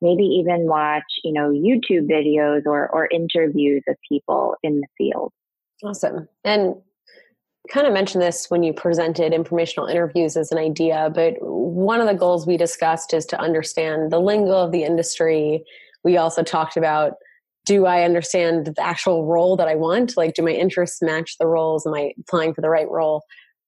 maybe 0.00 0.24
even 0.24 0.66
watch, 0.66 1.02
you 1.24 1.32
know, 1.32 1.50
YouTube 1.50 2.08
videos 2.10 2.66
or, 2.66 2.88
or 2.88 3.08
interviews 3.10 3.82
of 3.88 3.96
people 4.08 4.56
in 4.62 4.80
the 4.80 4.86
field. 4.98 5.32
Awesome. 5.84 6.28
And 6.44 6.74
kind 7.70 7.86
of 7.86 7.92
mentioned 7.92 8.22
this 8.22 8.50
when 8.50 8.62
you 8.62 8.72
presented 8.72 9.32
informational 9.32 9.86
interviews 9.86 10.36
as 10.36 10.50
an 10.52 10.58
idea, 10.58 11.10
but 11.14 11.34
one 11.40 12.00
of 12.00 12.06
the 12.06 12.14
goals 12.14 12.46
we 12.46 12.56
discussed 12.56 13.14
is 13.14 13.24
to 13.26 13.40
understand 13.40 14.10
the 14.10 14.20
lingo 14.20 14.56
of 14.56 14.72
the 14.72 14.84
industry. 14.84 15.64
We 16.04 16.16
also 16.16 16.42
talked 16.42 16.76
about 16.76 17.14
do 17.64 17.86
I 17.86 18.02
understand 18.02 18.66
the 18.66 18.82
actual 18.82 19.24
role 19.24 19.56
that 19.56 19.68
I 19.68 19.76
want? 19.76 20.16
Like, 20.16 20.34
do 20.34 20.42
my 20.42 20.50
interests 20.50 21.00
match 21.00 21.38
the 21.38 21.46
roles? 21.46 21.86
Am 21.86 21.94
I 21.94 22.12
applying 22.18 22.54
for 22.54 22.60
the 22.60 22.68
right 22.68 22.90
role? 22.90 23.22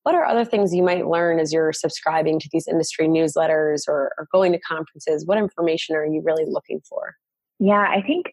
What 0.04 0.14
are 0.14 0.25
other 0.25 0.44
things 0.44 0.75
you 0.75 0.82
might 0.82 1.08
learn 1.08 1.38
as 1.40 1.52
you're 1.52 1.73
subscribing 1.73 2.38
to 2.38 2.49
these 2.52 2.68
industry 2.68 3.08
newsletters 3.08 3.88
or, 3.88 4.12
or 4.18 4.28
going 4.32 4.52
to 4.52 4.61
conferences? 4.61 5.26
What 5.26 5.38
information 5.38 5.96
are 5.96 6.04
you 6.04 6.23
really 6.23 6.44
looking 6.46 6.80
for? 6.88 7.16
Yeah, 7.58 7.87
I 7.88 8.02
think 8.06 8.26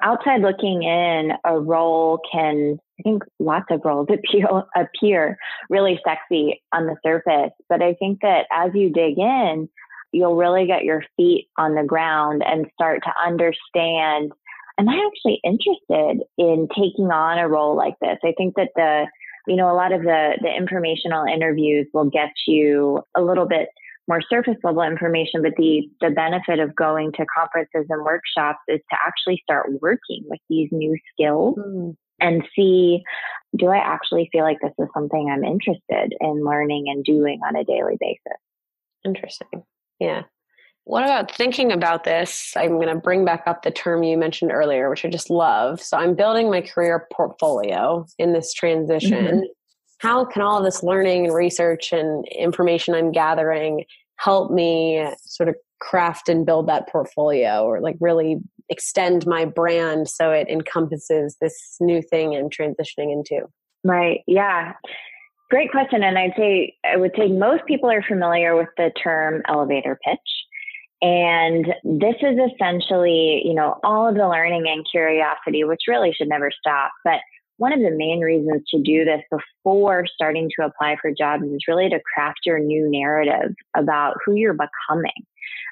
outside 0.00 0.42
looking 0.42 0.84
in, 0.84 1.32
a 1.44 1.58
role 1.58 2.20
can, 2.30 2.78
I 3.00 3.02
think 3.02 3.24
lots 3.40 3.66
of 3.70 3.80
roles 3.84 4.06
appear, 4.12 4.46
appear 4.76 5.38
really 5.68 6.00
sexy 6.06 6.62
on 6.72 6.86
the 6.86 6.96
surface. 7.04 7.52
But 7.68 7.82
I 7.82 7.94
think 7.94 8.20
that 8.22 8.46
as 8.52 8.70
you 8.74 8.90
dig 8.90 9.18
in, 9.18 9.68
you'll 10.12 10.36
really 10.36 10.66
get 10.66 10.84
your 10.84 11.02
feet 11.16 11.48
on 11.58 11.74
the 11.74 11.82
ground 11.82 12.42
and 12.46 12.66
start 12.74 13.02
to 13.04 13.12
understand. 13.26 14.32
Am 14.78 14.88
I 14.88 15.04
actually 15.06 15.40
interested 15.42 16.24
in 16.38 16.68
taking 16.74 17.10
on 17.10 17.38
a 17.38 17.48
role 17.48 17.76
like 17.76 17.94
this? 18.00 18.18
I 18.24 18.32
think 18.38 18.54
that 18.54 18.70
the 18.76 19.06
you 19.48 19.56
know, 19.56 19.70
a 19.70 19.74
lot 19.74 19.92
of 19.92 20.02
the, 20.02 20.38
the 20.40 20.54
informational 20.54 21.24
interviews 21.24 21.86
will 21.92 22.10
get 22.10 22.30
you 22.46 23.02
a 23.16 23.22
little 23.22 23.46
bit 23.46 23.68
more 24.06 24.20
surface 24.22 24.56
level 24.64 24.82
information, 24.82 25.42
but 25.42 25.52
the, 25.56 25.82
the 26.00 26.10
benefit 26.10 26.58
of 26.58 26.74
going 26.74 27.12
to 27.12 27.26
conferences 27.36 27.86
and 27.90 28.04
workshops 28.04 28.60
is 28.68 28.80
to 28.90 28.96
actually 29.06 29.40
start 29.42 29.66
working 29.82 30.22
with 30.26 30.40
these 30.48 30.68
new 30.72 30.96
skills 31.12 31.56
mm. 31.58 31.94
and 32.20 32.42
see, 32.56 33.02
do 33.56 33.66
I 33.66 33.76
actually 33.76 34.28
feel 34.32 34.44
like 34.44 34.58
this 34.62 34.72
is 34.78 34.88
something 34.94 35.28
I'm 35.30 35.44
interested 35.44 36.14
in 36.20 36.44
learning 36.44 36.86
and 36.88 37.04
doing 37.04 37.40
on 37.46 37.56
a 37.56 37.64
daily 37.64 37.96
basis? 38.00 38.38
Interesting. 39.04 39.64
Yeah. 40.00 40.22
What 40.88 41.04
about 41.04 41.30
thinking 41.30 41.70
about 41.70 42.04
this? 42.04 42.54
I'm 42.56 42.76
going 42.76 42.88
to 42.88 42.94
bring 42.94 43.26
back 43.26 43.42
up 43.46 43.62
the 43.62 43.70
term 43.70 44.02
you 44.02 44.16
mentioned 44.16 44.50
earlier, 44.50 44.88
which 44.88 45.04
I 45.04 45.10
just 45.10 45.28
love. 45.28 45.82
So 45.82 45.98
I'm 45.98 46.14
building 46.14 46.50
my 46.50 46.62
career 46.62 47.06
portfolio 47.12 48.06
in 48.18 48.32
this 48.32 48.54
transition. 48.54 49.12
Mm-hmm. 49.12 49.40
How 49.98 50.24
can 50.24 50.40
all 50.40 50.62
this 50.62 50.82
learning 50.82 51.26
and 51.26 51.34
research 51.34 51.92
and 51.92 52.26
information 52.28 52.94
I'm 52.94 53.12
gathering 53.12 53.84
help 54.16 54.50
me 54.50 55.06
sort 55.26 55.50
of 55.50 55.56
craft 55.78 56.30
and 56.30 56.46
build 56.46 56.68
that 56.70 56.88
portfolio 56.88 57.64
or 57.64 57.82
like 57.82 57.96
really 58.00 58.38
extend 58.70 59.26
my 59.26 59.44
brand 59.44 60.08
so 60.08 60.30
it 60.30 60.48
encompasses 60.48 61.36
this 61.38 61.76
new 61.80 62.00
thing 62.00 62.34
I'm 62.34 62.48
transitioning 62.48 63.12
into? 63.12 63.46
Right. 63.84 64.22
Yeah. 64.26 64.72
Great 65.50 65.70
question. 65.70 66.02
And 66.02 66.16
I'd 66.16 66.32
say, 66.34 66.76
I 66.82 66.96
would 66.96 67.12
say 67.14 67.28
most 67.28 67.66
people 67.66 67.90
are 67.90 68.02
familiar 68.02 68.56
with 68.56 68.68
the 68.78 68.90
term 69.02 69.42
elevator 69.46 69.98
pitch. 70.02 70.18
And 71.00 71.66
this 71.84 72.16
is 72.22 72.38
essentially, 72.52 73.42
you 73.44 73.54
know, 73.54 73.78
all 73.84 74.08
of 74.08 74.16
the 74.16 74.28
learning 74.28 74.66
and 74.68 74.84
curiosity, 74.90 75.62
which 75.64 75.82
really 75.86 76.12
should 76.12 76.28
never 76.28 76.50
stop. 76.50 76.90
But 77.04 77.20
one 77.58 77.72
of 77.72 77.80
the 77.80 77.90
main 77.90 78.20
reasons 78.20 78.62
to 78.70 78.80
do 78.82 79.04
this 79.04 79.20
before 79.30 80.06
starting 80.12 80.48
to 80.56 80.64
apply 80.64 80.96
for 81.00 81.12
jobs 81.16 81.44
is 81.44 81.64
really 81.68 81.88
to 81.88 82.00
craft 82.14 82.40
your 82.46 82.58
new 82.58 82.88
narrative 82.90 83.54
about 83.76 84.16
who 84.24 84.34
you're 84.34 84.54
becoming. 84.54 85.12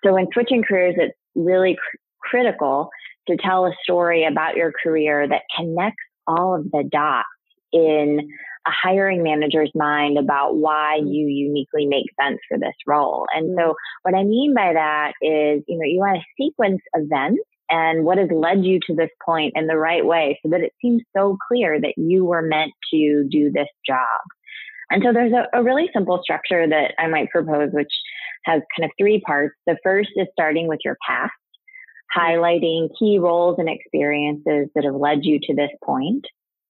So 0.05 0.15
when 0.15 0.27
switching 0.33 0.63
careers, 0.63 0.95
it's 0.99 1.17
really 1.35 1.77
cr- 1.77 1.97
critical 2.21 2.91
to 3.29 3.37
tell 3.37 3.67
a 3.67 3.73
story 3.83 4.25
about 4.25 4.57
your 4.57 4.73
career 4.83 5.27
that 5.29 5.43
connects 5.57 6.03
all 6.27 6.55
of 6.55 6.71
the 6.71 6.89
dots 6.91 7.29
in 7.73 8.29
a 8.67 8.71
hiring 8.71 9.23
manager's 9.23 9.71
mind 9.75 10.19
about 10.19 10.57
why 10.57 10.99
mm. 11.01 11.13
you 11.13 11.27
uniquely 11.29 11.87
make 11.87 12.07
sense 12.21 12.39
for 12.49 12.59
this 12.59 12.75
role. 12.87 13.27
And 13.35 13.57
so 13.59 13.75
what 14.03 14.15
I 14.15 14.25
mean 14.25 14.55
by 14.55 14.73
that 14.73 15.13
is, 15.23 15.63
you 15.67 15.79
know, 15.79 15.85
you 15.85 15.99
want 15.99 16.19
to 16.19 16.43
sequence 16.45 16.81
events 16.95 17.43
and 17.69 18.05
what 18.05 18.19
has 18.19 18.29
led 18.31 18.65
you 18.65 18.79
to 18.87 18.95
this 18.95 19.11
point 19.25 19.53
in 19.57 19.67
the 19.67 19.77
right 19.77 20.05
way 20.05 20.39
so 20.43 20.51
that 20.51 20.61
it 20.61 20.73
seems 20.81 21.03
so 21.17 21.37
clear 21.49 21.81
that 21.81 21.95
you 21.97 22.25
were 22.25 22.43
meant 22.43 22.73
to 22.93 23.27
do 23.31 23.51
this 23.51 23.69
job. 23.87 24.21
And 24.91 25.03
so 25.05 25.13
there's 25.13 25.33
a, 25.33 25.47
a 25.59 25.65
really 25.65 25.89
simple 25.93 26.21
structure 26.23 26.69
that 26.69 26.95
I 26.99 27.09
might 27.09 27.31
propose, 27.31 27.71
which 27.73 27.93
has 28.45 28.63
kind 28.77 28.85
of 28.85 28.91
three 28.99 29.21
parts. 29.21 29.55
The 29.67 29.77
first 29.83 30.11
is 30.17 30.29
starting 30.33 30.69
with 30.69 30.79
your 30.85 30.97
past, 31.07 31.33
mm. 32.15 32.21
highlighting 32.21 32.89
key 32.99 33.19
roles 33.19 33.57
and 33.59 33.69
experiences 33.69 34.69
that 34.75 34.85
have 34.85 34.95
led 34.95 35.21
you 35.23 35.41
to 35.43 35.55
this 35.55 35.71
point 35.85 36.25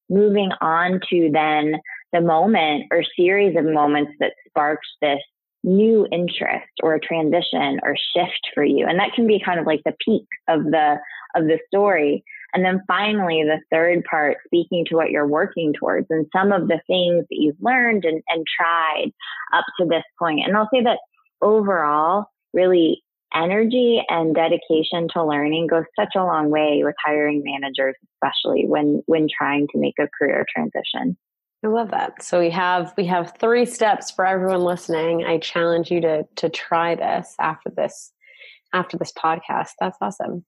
moving 0.09 0.51
on 0.61 1.01
to 1.11 1.31
then 1.33 1.75
the 2.13 2.21
moment 2.21 2.85
or 2.91 3.03
series 3.17 3.57
of 3.57 3.65
moments 3.65 4.13
that 4.21 4.33
sparked 4.49 4.87
this 5.01 5.21
new 5.65 6.07
interest 6.13 6.71
or 6.83 6.95
a 6.95 7.01
transition 7.01 7.81
or 7.83 7.97
shift 8.15 8.41
for 8.55 8.65
you. 8.65 8.87
And 8.87 8.99
that 9.01 9.13
can 9.15 9.27
be 9.27 9.43
kind 9.45 9.59
of 9.59 9.67
like 9.67 9.83
the 9.85 9.97
peak 10.05 10.27
of 10.49 10.65
the, 10.65 10.97
of 11.35 11.45
the 11.45 11.59
story. 11.67 12.25
And 12.55 12.65
then 12.65 12.83
finally, 12.87 13.43
the 13.43 13.61
third 13.71 14.05
part, 14.09 14.39
speaking 14.47 14.85
to 14.87 14.95
what 14.95 15.11
you're 15.11 15.27
working 15.27 15.75
towards 15.79 16.07
and 16.09 16.27
some 16.35 16.53
of 16.53 16.69
the 16.69 16.81
things 16.87 17.27
that 17.29 17.37
you've 17.37 17.61
learned 17.61 18.05
and, 18.05 18.23
and 18.29 18.45
tried 18.57 19.11
up 19.53 19.65
to 19.81 19.87
this 19.87 20.05
point. 20.19 20.41
And 20.47 20.57
I'll 20.57 20.69
say 20.73 20.83
that 20.85 21.01
overall, 21.43 22.27
really 22.55 23.03
energy 23.37 24.03
and 24.09 24.35
dedication 24.35 25.09
to 25.13 25.25
learning 25.25 25.67
goes 25.69 25.85
such 25.99 26.15
a 26.17 26.25
long 26.25 26.51
way 26.51 26.83
with 26.83 26.95
hiring 27.05 27.43
managers, 27.45 27.95
especially 28.15 28.67
when 28.67 29.03
when 29.07 29.29
trying 29.29 29.69
to 29.69 29.79
make 29.79 29.95
a 29.99 30.09
career 30.19 30.45
transition. 30.55 31.17
I 31.65 31.69
love 31.69 31.91
that. 31.91 32.23
So 32.23 32.41
we 32.41 32.51
have 32.51 32.95
we 32.97 33.07
have 33.07 33.35
three 33.39 33.67
steps 33.67 34.11
for 34.11 34.27
everyone 34.27 34.63
listening. 34.63 35.25
I 35.25 35.39
challenge 35.39 35.91
you 35.91 36.01
to 36.03 36.25
to 36.37 36.49
try 36.49 36.95
this 36.95 37.35
after 37.41 37.71
this 37.71 38.13
after 38.73 38.97
this 38.97 39.13
podcast. 39.13 39.71
That's 39.81 39.97
awesome. 40.01 40.45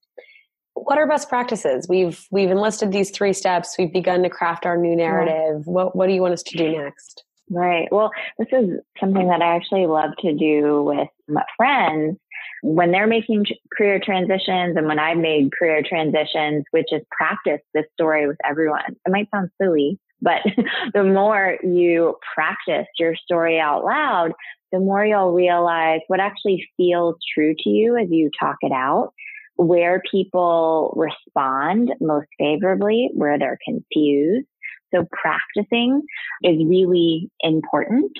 What 0.74 0.98
are 0.98 1.08
best 1.08 1.28
practices? 1.28 1.86
We've 1.88 2.24
we've 2.30 2.50
enlisted 2.50 2.92
these 2.92 3.10
three 3.10 3.32
steps. 3.32 3.74
We've 3.78 3.92
begun 3.92 4.22
to 4.22 4.30
craft 4.30 4.64
our 4.64 4.76
new 4.76 4.94
narrative. 4.94 5.64
Yeah. 5.66 5.72
What 5.72 5.96
what 5.96 6.06
do 6.06 6.12
you 6.12 6.22
want 6.22 6.34
us 6.34 6.42
to 6.44 6.56
do 6.56 6.70
next? 6.70 7.24
Right. 7.50 7.88
Well, 7.90 8.10
this 8.38 8.48
is 8.52 8.78
something 9.00 9.28
that 9.28 9.40
I 9.40 9.56
actually 9.56 9.86
love 9.86 10.10
to 10.20 10.34
do 10.34 10.82
with 10.82 11.08
my 11.28 11.44
friends 11.56 12.18
when 12.62 12.90
they're 12.90 13.06
making 13.06 13.44
career 13.76 14.00
transitions 14.02 14.76
and 14.76 14.86
when 14.86 14.98
I've 14.98 15.18
made 15.18 15.52
career 15.52 15.82
transitions, 15.86 16.64
which 16.70 16.92
is 16.92 17.02
practice 17.10 17.60
this 17.74 17.84
story 17.94 18.26
with 18.26 18.38
everyone. 18.44 18.96
It 19.06 19.10
might 19.10 19.28
sound 19.30 19.50
silly, 19.60 19.98
but 20.20 20.42
the 20.94 21.04
more 21.04 21.58
you 21.62 22.16
practice 22.34 22.86
your 22.98 23.14
story 23.16 23.60
out 23.60 23.84
loud, 23.84 24.32
the 24.72 24.80
more 24.80 25.04
you'll 25.04 25.32
realize 25.32 26.00
what 26.08 26.20
actually 26.20 26.66
feels 26.76 27.16
true 27.34 27.54
to 27.58 27.70
you 27.70 27.96
as 27.96 28.08
you 28.10 28.30
talk 28.38 28.56
it 28.60 28.72
out, 28.72 29.12
where 29.56 30.02
people 30.10 30.94
respond 30.96 31.90
most 32.00 32.28
favorably, 32.38 33.10
where 33.14 33.38
they're 33.38 33.58
confused. 33.64 34.46
So 34.94 35.06
practicing 35.12 36.02
is 36.42 36.56
really 36.66 37.30
important. 37.40 38.12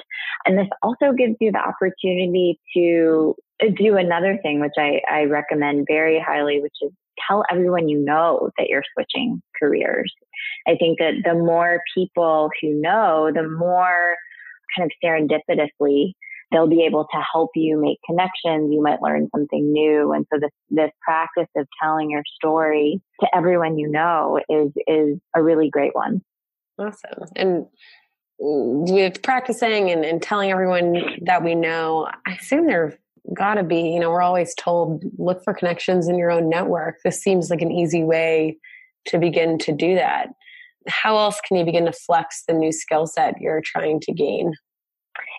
And 0.45 0.59
this 0.59 0.69
also 0.83 1.13
gives 1.13 1.37
you 1.41 1.51
the 1.53 1.59
opportunity 1.59 2.61
to 2.75 3.35
do 3.77 3.97
another 3.97 4.39
thing, 4.43 4.61
which 4.61 4.75
I, 4.77 5.01
I 5.11 5.25
recommend 5.25 5.87
very 5.89 6.21
highly, 6.21 6.61
which 6.61 6.77
is 6.83 6.91
tell 7.29 7.45
everyone 7.51 7.89
you 7.89 7.99
know 7.99 8.51
that 8.59 8.69
you're 8.69 8.85
switching 8.95 9.43
careers. 9.61 10.13
I 10.67 10.77
think 10.77 10.99
that 10.99 11.15
the 11.25 11.35
more 11.35 11.81
people 11.95 12.51
who 12.61 12.81
know, 12.81 13.31
the 13.35 13.49
more 13.49 14.17
kind 14.77 14.91
of 14.91 14.93
serendipitously 15.03 16.13
they'll 16.51 16.69
be 16.69 16.85
able 16.85 17.07
to 17.13 17.21
help 17.33 17.51
you 17.55 17.81
make 17.81 17.99
connections. 18.07 18.73
You 18.73 18.83
might 18.83 19.03
learn 19.03 19.29
something 19.35 19.73
new. 19.73 20.13
And 20.13 20.27
so 20.33 20.39
this, 20.41 20.51
this 20.71 20.91
practice 21.03 21.49
of 21.57 21.67
telling 21.83 22.11
your 22.11 22.23
story 22.37 23.01
to 23.21 23.29
everyone 23.35 23.79
you 23.79 23.89
know 23.89 24.41
is, 24.49 24.73
is 24.87 25.19
a 25.35 25.43
really 25.43 25.69
great 25.71 25.95
one. 25.95 26.23
Awesome. 26.79 27.25
And 27.37 27.67
with 28.39 29.23
practicing 29.23 29.91
and, 29.91 30.05
and 30.05 30.23
telling 30.23 30.51
everyone 30.51 30.97
that 31.23 31.45
we 31.45 31.55
know, 31.55 32.09
I 32.27 32.35
assume 32.35 32.67
there 32.67 32.99
got 33.35 33.55
to 33.55 33.63
be, 33.63 33.81
you 33.81 34.01
know, 34.01 34.11
we're 34.11 34.23
always 34.23 34.55
told 34.55 35.05
look 35.19 35.43
for 35.45 35.55
connections 35.55 36.09
in 36.09 36.17
your 36.17 36.31
own 36.31 36.49
network. 36.49 36.97
This 37.05 37.21
seems 37.23 37.51
like 37.51 37.61
an 37.61 37.71
easy 37.71 38.03
way 38.03 38.57
to 39.07 39.19
begin 39.19 39.59
to 39.59 39.73
do 39.73 39.95
that. 39.95 40.29
How 40.89 41.17
else 41.19 41.41
can 41.47 41.57
you 41.57 41.65
begin 41.65 41.85
to 41.87 41.93
flex 41.93 42.45
the 42.47 42.55
new 42.55 42.73
skill 42.73 43.07
set 43.07 43.41
you're 43.41 43.61
trying 43.61 44.01
to 44.01 44.13
gain? 44.13 44.55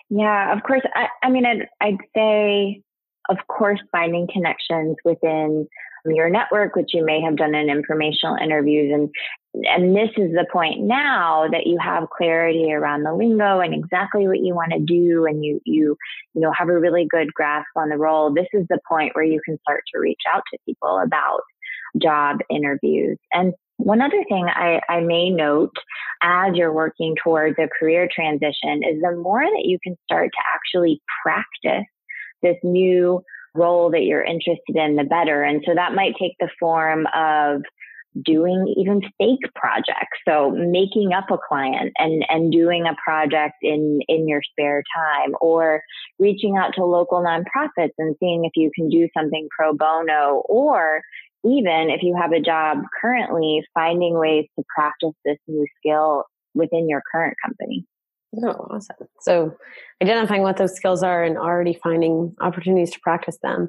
Yeah, 0.08 0.52
of 0.52 0.62
course. 0.62 0.82
I, 0.94 1.08
I 1.22 1.30
mean, 1.30 1.46
I'd, 1.46 1.68
I'd 1.80 1.98
say, 2.16 2.82
of 3.28 3.38
course, 3.48 3.80
finding 3.92 4.28
connections 4.32 4.96
within 5.04 5.66
um, 6.06 6.12
your 6.12 6.28
network, 6.28 6.76
which 6.76 6.90
you 6.92 7.04
may 7.04 7.20
have 7.20 7.36
done 7.36 7.54
in 7.54 7.70
informational 7.70 8.36
interviews. 8.36 8.92
And, 8.92 9.08
and 9.54 9.96
this 9.96 10.10
is 10.16 10.32
the 10.32 10.46
point 10.52 10.80
now 10.80 11.48
that 11.50 11.66
you 11.66 11.76
have 11.82 12.08
clarity 12.10 12.72
around 12.72 13.02
the 13.02 13.14
lingo 13.14 13.60
and 13.60 13.74
exactly 13.74 14.28
what 14.28 14.40
you 14.40 14.54
want 14.54 14.72
to 14.72 14.78
do. 14.78 15.26
And 15.26 15.44
you, 15.44 15.60
you, 15.64 15.96
you 16.34 16.40
know, 16.40 16.52
have 16.56 16.68
a 16.68 16.78
really 16.78 17.06
good 17.10 17.34
grasp 17.34 17.68
on 17.76 17.88
the 17.88 17.96
role. 17.96 18.32
This 18.32 18.46
is 18.52 18.66
the 18.68 18.78
point 18.88 19.14
where 19.14 19.24
you 19.24 19.40
can 19.44 19.58
start 19.62 19.82
to 19.92 20.00
reach 20.00 20.22
out 20.32 20.42
to 20.52 20.58
people 20.66 21.00
about 21.04 21.40
job 22.00 22.38
interviews. 22.48 23.18
And 23.32 23.52
one 23.78 24.00
other 24.02 24.22
thing 24.28 24.46
I, 24.48 24.80
I 24.88 25.00
may 25.00 25.30
note 25.30 25.74
as 26.22 26.54
you're 26.54 26.72
working 26.72 27.16
towards 27.22 27.56
a 27.58 27.68
career 27.78 28.08
transition 28.14 28.82
is 28.84 29.00
the 29.02 29.16
more 29.16 29.42
that 29.42 29.64
you 29.64 29.78
can 29.82 29.96
start 30.04 30.30
to 30.32 30.44
actually 30.54 31.00
practice 31.24 31.88
this 32.42 32.56
new 32.62 33.22
role 33.54 33.90
that 33.90 34.02
you're 34.02 34.22
interested 34.22 34.76
in, 34.76 34.96
the 34.96 35.04
better. 35.04 35.42
And 35.42 35.62
so 35.66 35.74
that 35.74 35.94
might 35.94 36.14
take 36.20 36.34
the 36.38 36.48
form 36.60 37.06
of 37.14 37.62
doing 38.24 38.74
even 38.76 39.00
fake 39.18 39.52
projects. 39.54 40.18
So 40.26 40.50
making 40.50 41.12
up 41.12 41.30
a 41.30 41.38
client 41.38 41.92
and, 41.98 42.24
and 42.28 42.50
doing 42.50 42.86
a 42.86 42.96
project 43.02 43.54
in, 43.62 44.00
in 44.08 44.28
your 44.28 44.42
spare 44.42 44.82
time 44.94 45.34
or 45.40 45.82
reaching 46.18 46.56
out 46.56 46.74
to 46.74 46.84
local 46.84 47.22
nonprofits 47.22 47.92
and 47.98 48.16
seeing 48.18 48.44
if 48.44 48.52
you 48.56 48.70
can 48.74 48.88
do 48.88 49.08
something 49.16 49.48
pro 49.56 49.74
bono 49.74 50.42
or 50.48 51.02
even 51.44 51.88
if 51.88 52.02
you 52.02 52.16
have 52.20 52.32
a 52.32 52.40
job 52.40 52.78
currently, 53.00 53.64
finding 53.74 54.18
ways 54.18 54.46
to 54.58 54.64
practice 54.74 55.14
this 55.24 55.38
new 55.46 55.66
skill 55.78 56.24
within 56.54 56.88
your 56.88 57.02
current 57.10 57.34
company. 57.44 57.86
Oh, 58.42 58.68
awesome. 58.70 59.08
So 59.20 59.56
identifying 60.02 60.42
what 60.42 60.56
those 60.56 60.74
skills 60.76 61.02
are 61.02 61.24
and 61.24 61.36
already 61.36 61.78
finding 61.82 62.34
opportunities 62.40 62.90
to 62.92 63.00
practice 63.00 63.38
them. 63.42 63.68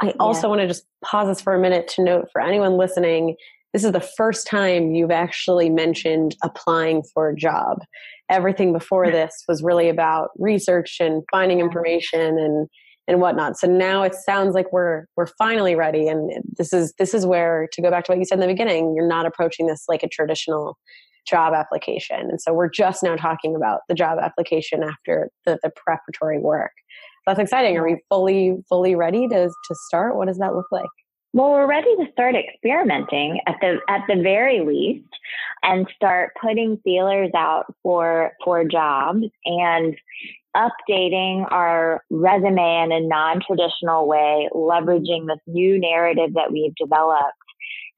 I 0.00 0.14
also 0.18 0.42
yeah. 0.42 0.48
want 0.48 0.60
to 0.62 0.66
just 0.66 0.84
pause 1.04 1.28
this 1.28 1.40
for 1.40 1.54
a 1.54 1.60
minute 1.60 1.86
to 1.96 2.02
note 2.02 2.28
for 2.32 2.40
anyone 2.40 2.76
listening, 2.76 3.36
this 3.72 3.84
is 3.84 3.92
the 3.92 4.00
first 4.00 4.46
time 4.46 4.94
you've 4.94 5.10
actually 5.10 5.70
mentioned 5.70 6.36
applying 6.42 7.02
for 7.14 7.30
a 7.30 7.36
job. 7.36 7.78
Everything 8.28 8.72
before 8.72 9.10
this 9.10 9.44
was 9.48 9.62
really 9.62 9.88
about 9.88 10.30
research 10.38 10.96
and 11.00 11.22
finding 11.30 11.60
information 11.60 12.38
and 12.38 12.68
and 13.08 13.20
whatnot. 13.20 13.58
So 13.58 13.66
now 13.66 14.02
it 14.04 14.14
sounds 14.14 14.54
like 14.54 14.72
we're 14.72 15.06
we're 15.16 15.26
finally 15.38 15.74
ready, 15.74 16.08
and 16.08 16.30
this 16.56 16.72
is 16.72 16.94
this 16.98 17.12
is 17.12 17.26
where 17.26 17.68
to 17.72 17.82
go 17.82 17.90
back 17.90 18.04
to 18.04 18.12
what 18.12 18.18
you 18.18 18.24
said 18.24 18.36
in 18.36 18.40
the 18.40 18.46
beginning. 18.46 18.94
You're 18.94 19.08
not 19.08 19.26
approaching 19.26 19.66
this 19.66 19.84
like 19.88 20.02
a 20.02 20.08
traditional 20.08 20.78
job 21.28 21.52
application. 21.54 22.20
And 22.30 22.40
so 22.40 22.52
we're 22.52 22.70
just 22.70 23.02
now 23.02 23.16
talking 23.16 23.54
about 23.54 23.80
the 23.88 23.94
job 23.94 24.18
application 24.20 24.82
after 24.82 25.30
the, 25.44 25.58
the 25.62 25.70
preparatory 25.76 26.38
work. 26.38 26.72
That's 27.26 27.38
exciting. 27.38 27.76
Are 27.76 27.84
we 27.84 28.00
fully 28.08 28.56
fully 28.68 28.94
ready 28.94 29.28
to 29.28 29.48
to 29.48 29.74
start? 29.86 30.16
What 30.16 30.28
does 30.28 30.38
that 30.38 30.54
look 30.54 30.66
like? 30.70 30.88
Well, 31.32 31.52
we're 31.52 31.68
ready 31.68 31.94
to 31.96 32.10
start 32.12 32.34
experimenting 32.34 33.40
at 33.46 33.56
the 33.60 33.78
at 33.88 34.02
the 34.08 34.20
very 34.20 34.60
least 34.60 35.08
and 35.62 35.86
start 35.94 36.32
putting 36.40 36.80
feelers 36.82 37.30
out 37.36 37.72
for 37.82 38.32
for 38.44 38.64
jobs 38.64 39.26
and 39.44 39.96
updating 40.56 41.46
our 41.52 42.02
resume 42.10 42.82
in 42.84 42.90
a 42.90 43.00
non-traditional 43.00 44.08
way, 44.08 44.48
leveraging 44.52 45.28
this 45.28 45.38
new 45.46 45.78
narrative 45.78 46.34
that 46.34 46.50
we've 46.50 46.74
developed 46.74 47.36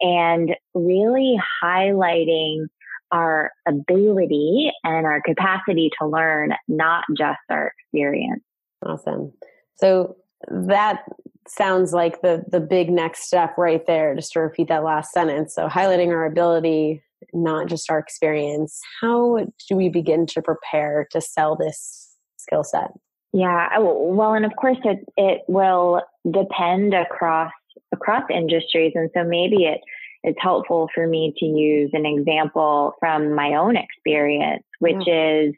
and 0.02 0.54
really 0.74 1.40
highlighting 1.64 2.66
our 3.12 3.52
ability 3.66 4.70
and 4.84 5.06
our 5.06 5.22
capacity 5.22 5.90
to 5.98 6.06
learn, 6.06 6.52
not 6.68 7.04
just 7.16 7.40
our 7.48 7.72
experience. 7.78 8.42
Awesome. 8.84 9.32
So 9.76 10.16
that 10.48 11.04
sounds 11.48 11.92
like 11.92 12.22
the 12.22 12.44
the 12.48 12.60
big 12.60 12.90
next 12.90 13.24
step 13.24 13.56
right 13.58 13.84
there 13.86 14.14
just 14.14 14.32
to 14.32 14.40
repeat 14.40 14.68
that 14.68 14.84
last 14.84 15.12
sentence. 15.12 15.54
So 15.54 15.68
highlighting 15.68 16.08
our 16.08 16.24
ability 16.24 17.02
not 17.32 17.68
just 17.68 17.88
our 17.90 17.98
experience. 17.98 18.80
How 19.00 19.46
do 19.68 19.76
we 19.76 19.88
begin 19.88 20.26
to 20.26 20.42
prepare 20.42 21.06
to 21.12 21.20
sell 21.20 21.56
this 21.56 22.16
skill 22.36 22.64
set? 22.64 22.90
Yeah 23.32 23.78
well 23.78 24.34
and 24.34 24.44
of 24.44 24.52
course 24.56 24.78
it 24.84 24.98
it 25.16 25.42
will 25.48 26.02
depend 26.30 26.94
across 26.94 27.52
across 27.92 28.24
industries 28.30 28.92
and 28.94 29.10
so 29.14 29.24
maybe 29.24 29.64
it 29.64 29.80
it's 30.24 30.38
helpful 30.40 30.88
for 30.94 31.06
me 31.06 31.34
to 31.38 31.44
use 31.44 31.90
an 31.92 32.06
example 32.06 32.94
from 33.00 33.34
my 33.34 33.54
own 33.54 33.76
experience, 33.76 34.62
which 34.78 34.94
mm. 34.94 35.48
is, 35.48 35.54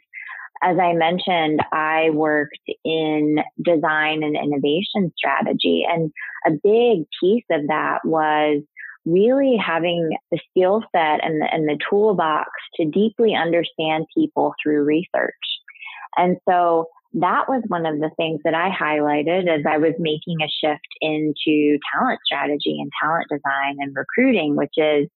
as 0.65 0.79
I 0.79 0.95
mentioned, 0.95 1.61
I 1.73 2.09
worked 2.11 2.59
in 2.85 3.37
design 3.63 4.23
and 4.23 4.35
innovation 4.35 5.13
strategy. 5.17 5.85
And 5.89 6.11
a 6.47 6.51
big 6.51 7.07
piece 7.21 7.45
of 7.51 7.67
that 7.69 7.99
was 8.05 8.63
really 9.05 9.57
having 9.57 10.17
the 10.31 10.41
skill 10.51 10.83
set 10.91 11.23
and 11.23 11.43
the, 11.43 11.49
and 11.53 11.69
the 11.69 11.79
toolbox 11.91 12.49
to 12.77 12.87
deeply 12.87 13.35
understand 13.35 14.07
people 14.17 14.55
through 14.63 14.85
research. 14.85 15.35
And 16.17 16.39
so 16.49 16.87
that 17.13 17.49
was 17.49 17.63
one 17.69 17.85
of 17.85 18.01
the 18.01 18.11
things 18.17 18.41
that 18.45 18.55
I 18.55 18.71
highlighted 18.71 19.47
as 19.47 19.65
I 19.69 19.77
was 19.77 19.93
making 19.99 20.39
a 20.43 20.49
shift 20.49 20.89
into 21.03 21.79
talent 21.93 22.21
strategy 22.25 22.79
and 22.81 22.91
talent 23.03 23.27
design 23.29 23.77
and 23.79 23.95
recruiting, 23.95 24.57
which 24.57 24.75
is 24.77 25.09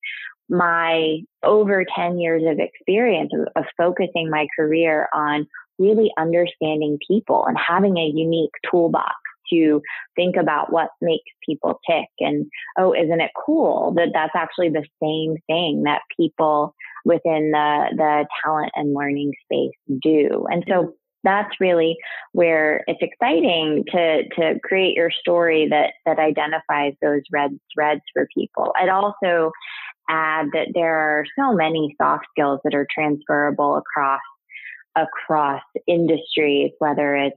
my 0.49 1.19
over 1.43 1.85
10 1.95 2.19
years 2.19 2.43
of 2.47 2.59
experience 2.59 3.33
of, 3.35 3.49
of 3.57 3.65
focusing 3.77 4.31
my 4.31 4.47
career 4.59 5.09
on 5.13 5.47
really 5.79 6.13
understanding 6.19 6.99
people 7.07 7.45
and 7.47 7.57
having 7.59 7.97
a 7.97 8.13
unique 8.15 8.51
toolbox 8.71 9.15
to 9.53 9.81
think 10.17 10.37
about 10.37 10.73
what 10.73 10.91
makes 11.01 11.31
people 11.45 11.81
tick. 11.89 12.09
And 12.21 12.47
oh, 12.79 12.93
isn't 12.93 13.21
it 13.21 13.31
cool 13.47 13.95
that 13.97 14.09
that's 14.13 14.35
actually 14.35 14.71
the 14.71 14.85
same 15.03 15.37
thing 15.47 15.85
that 15.85 16.03
people 16.19 16.75
within 17.05 17.51
the, 17.53 17.87
the 17.97 18.27
talent 18.45 18.73
and 18.75 18.95
learning 18.95 19.33
space 19.45 19.73
do? 20.03 20.47
And 20.51 20.65
so 20.69 20.95
that's 21.25 21.61
really 21.61 21.97
where 22.33 22.85
it's 22.87 23.01
exciting 23.03 23.85
to 23.91 24.23
to 24.37 24.61
create 24.63 24.95
your 24.95 25.11
story 25.11 25.69
that 25.69 25.93
that 26.07 26.19
identifies 26.19 26.93
those 27.03 27.23
red 27.33 27.51
threads 27.75 28.03
for 28.13 28.29
people. 28.33 28.73
I'd 28.77 28.89
also 28.89 29.51
add 30.09 30.47
that 30.53 30.69
there 30.75 30.95
are 30.95 31.25
so 31.39 31.53
many 31.53 31.95
soft 32.01 32.27
skills 32.31 32.61
that 32.65 32.75
are 32.75 32.87
transferable 32.93 33.77
across 33.77 34.21
across 34.97 35.63
industries, 35.87 36.73
whether 36.79 37.15
it's 37.15 37.37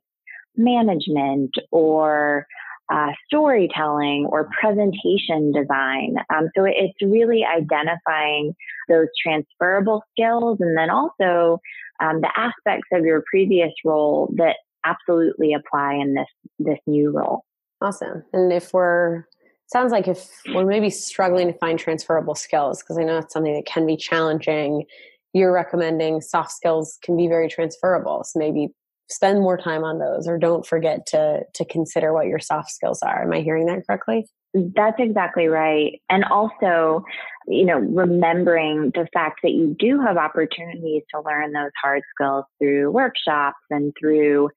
management 0.56 1.52
or 1.72 2.48
uh, 2.92 3.12
storytelling 3.26 4.28
or 4.30 4.50
presentation 4.60 5.52
design. 5.52 6.16
Um, 6.34 6.50
so 6.56 6.66
it's 6.66 6.98
really 7.02 7.46
identifying 7.46 8.54
those 8.90 9.08
transferable 9.22 10.04
skills 10.12 10.58
and 10.60 10.78
then 10.78 10.90
also 10.90 11.60
um, 12.02 12.22
the 12.22 12.32
aspects 12.36 12.88
of 12.92 13.06
your 13.06 13.24
previous 13.30 13.72
role 13.86 14.34
that 14.38 14.58
absolutely 14.86 15.54
apply 15.54 15.94
in 15.94 16.16
this 16.16 16.28
this 16.60 16.80
new 16.88 17.12
role. 17.12 17.46
Awesome. 17.82 18.24
And 18.34 18.52
if 18.52 18.74
we're 18.74 19.26
sounds 19.72 19.92
like 19.92 20.08
if 20.08 20.30
we're 20.54 20.66
maybe 20.66 20.90
struggling 20.90 21.48
to 21.52 21.58
find 21.58 21.80
transferable 21.80 22.36
skills, 22.36 22.82
because 22.82 22.98
I 22.98 23.04
know 23.04 23.18
it's 23.18 23.34
something 23.34 23.54
that 23.54 23.66
can 23.66 23.86
be 23.86 23.98
challenging, 23.98 24.86
you're 25.34 25.54
recommending 25.54 26.22
soft 26.22 26.52
skills 26.52 26.98
can 27.04 27.16
be 27.16 27.28
very 27.28 27.48
transferable. 27.48 28.24
So 28.26 28.40
maybe 28.40 28.70
spend 29.10 29.40
more 29.40 29.58
time 29.58 29.84
on 29.84 30.00
those 30.00 30.28
or 30.28 30.38
don't 30.38 30.66
forget 30.66 31.06
to 31.06 31.42
to 31.54 31.66
consider 31.66 32.14
what 32.14 32.28
your 32.28 32.40
soft 32.40 32.72
skills 32.72 33.02
are. 33.02 33.24
Am 33.24 33.34
i 33.34 33.42
hearing 33.42 33.66
that 33.66 33.86
correctly? 33.86 34.26
That's 34.54 35.00
exactly 35.00 35.48
right. 35.48 36.02
And 36.10 36.24
also 36.26 37.04
you 37.48 37.66
know 37.66 37.78
remembering 37.78 38.92
the 38.94 39.08
fact 39.14 39.40
that 39.44 39.52
you 39.52 39.76
do 39.78 40.00
have 40.00 40.18
opportunities 40.18 41.04
to 41.14 41.22
learn 41.22 41.52
those 41.52 41.72
hard 41.82 42.04
skills 42.16 42.46
through 42.60 42.92
workshops 42.92 43.60
and 43.70 43.94
through 44.00 44.50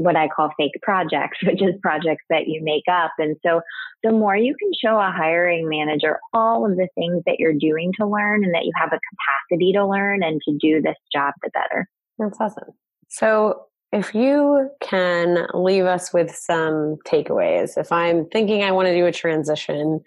what 0.00 0.16
I 0.16 0.28
call 0.28 0.50
fake 0.56 0.72
projects, 0.80 1.38
which 1.42 1.62
is 1.62 1.74
projects 1.82 2.24
that 2.30 2.48
you 2.48 2.62
make 2.64 2.84
up. 2.90 3.12
And 3.18 3.36
so 3.44 3.60
the 4.02 4.10
more 4.10 4.34
you 4.34 4.54
can 4.58 4.70
show 4.72 4.98
a 4.98 5.12
hiring 5.14 5.68
manager 5.68 6.18
all 6.32 6.64
of 6.64 6.76
the 6.76 6.88
things 6.94 7.22
that 7.26 7.38
you're 7.38 7.52
doing 7.52 7.92
to 8.00 8.06
learn 8.06 8.42
and 8.42 8.54
that 8.54 8.64
you 8.64 8.72
have 8.76 8.92
a 8.92 9.00
capacity 9.10 9.72
to 9.72 9.86
learn 9.86 10.22
and 10.22 10.40
to 10.48 10.56
do 10.58 10.80
this 10.80 10.96
job, 11.12 11.34
the 11.42 11.50
better. 11.50 11.86
That's 12.18 12.40
awesome. 12.40 12.72
So 13.08 13.66
if 13.92 14.14
you 14.14 14.70
can 14.80 15.46
leave 15.52 15.84
us 15.84 16.14
with 16.14 16.34
some 16.34 16.96
takeaways, 17.06 17.76
if 17.76 17.92
I'm 17.92 18.26
thinking 18.30 18.62
I 18.62 18.72
want 18.72 18.86
to 18.88 18.94
do 18.94 19.04
a 19.04 19.12
transition, 19.12 20.00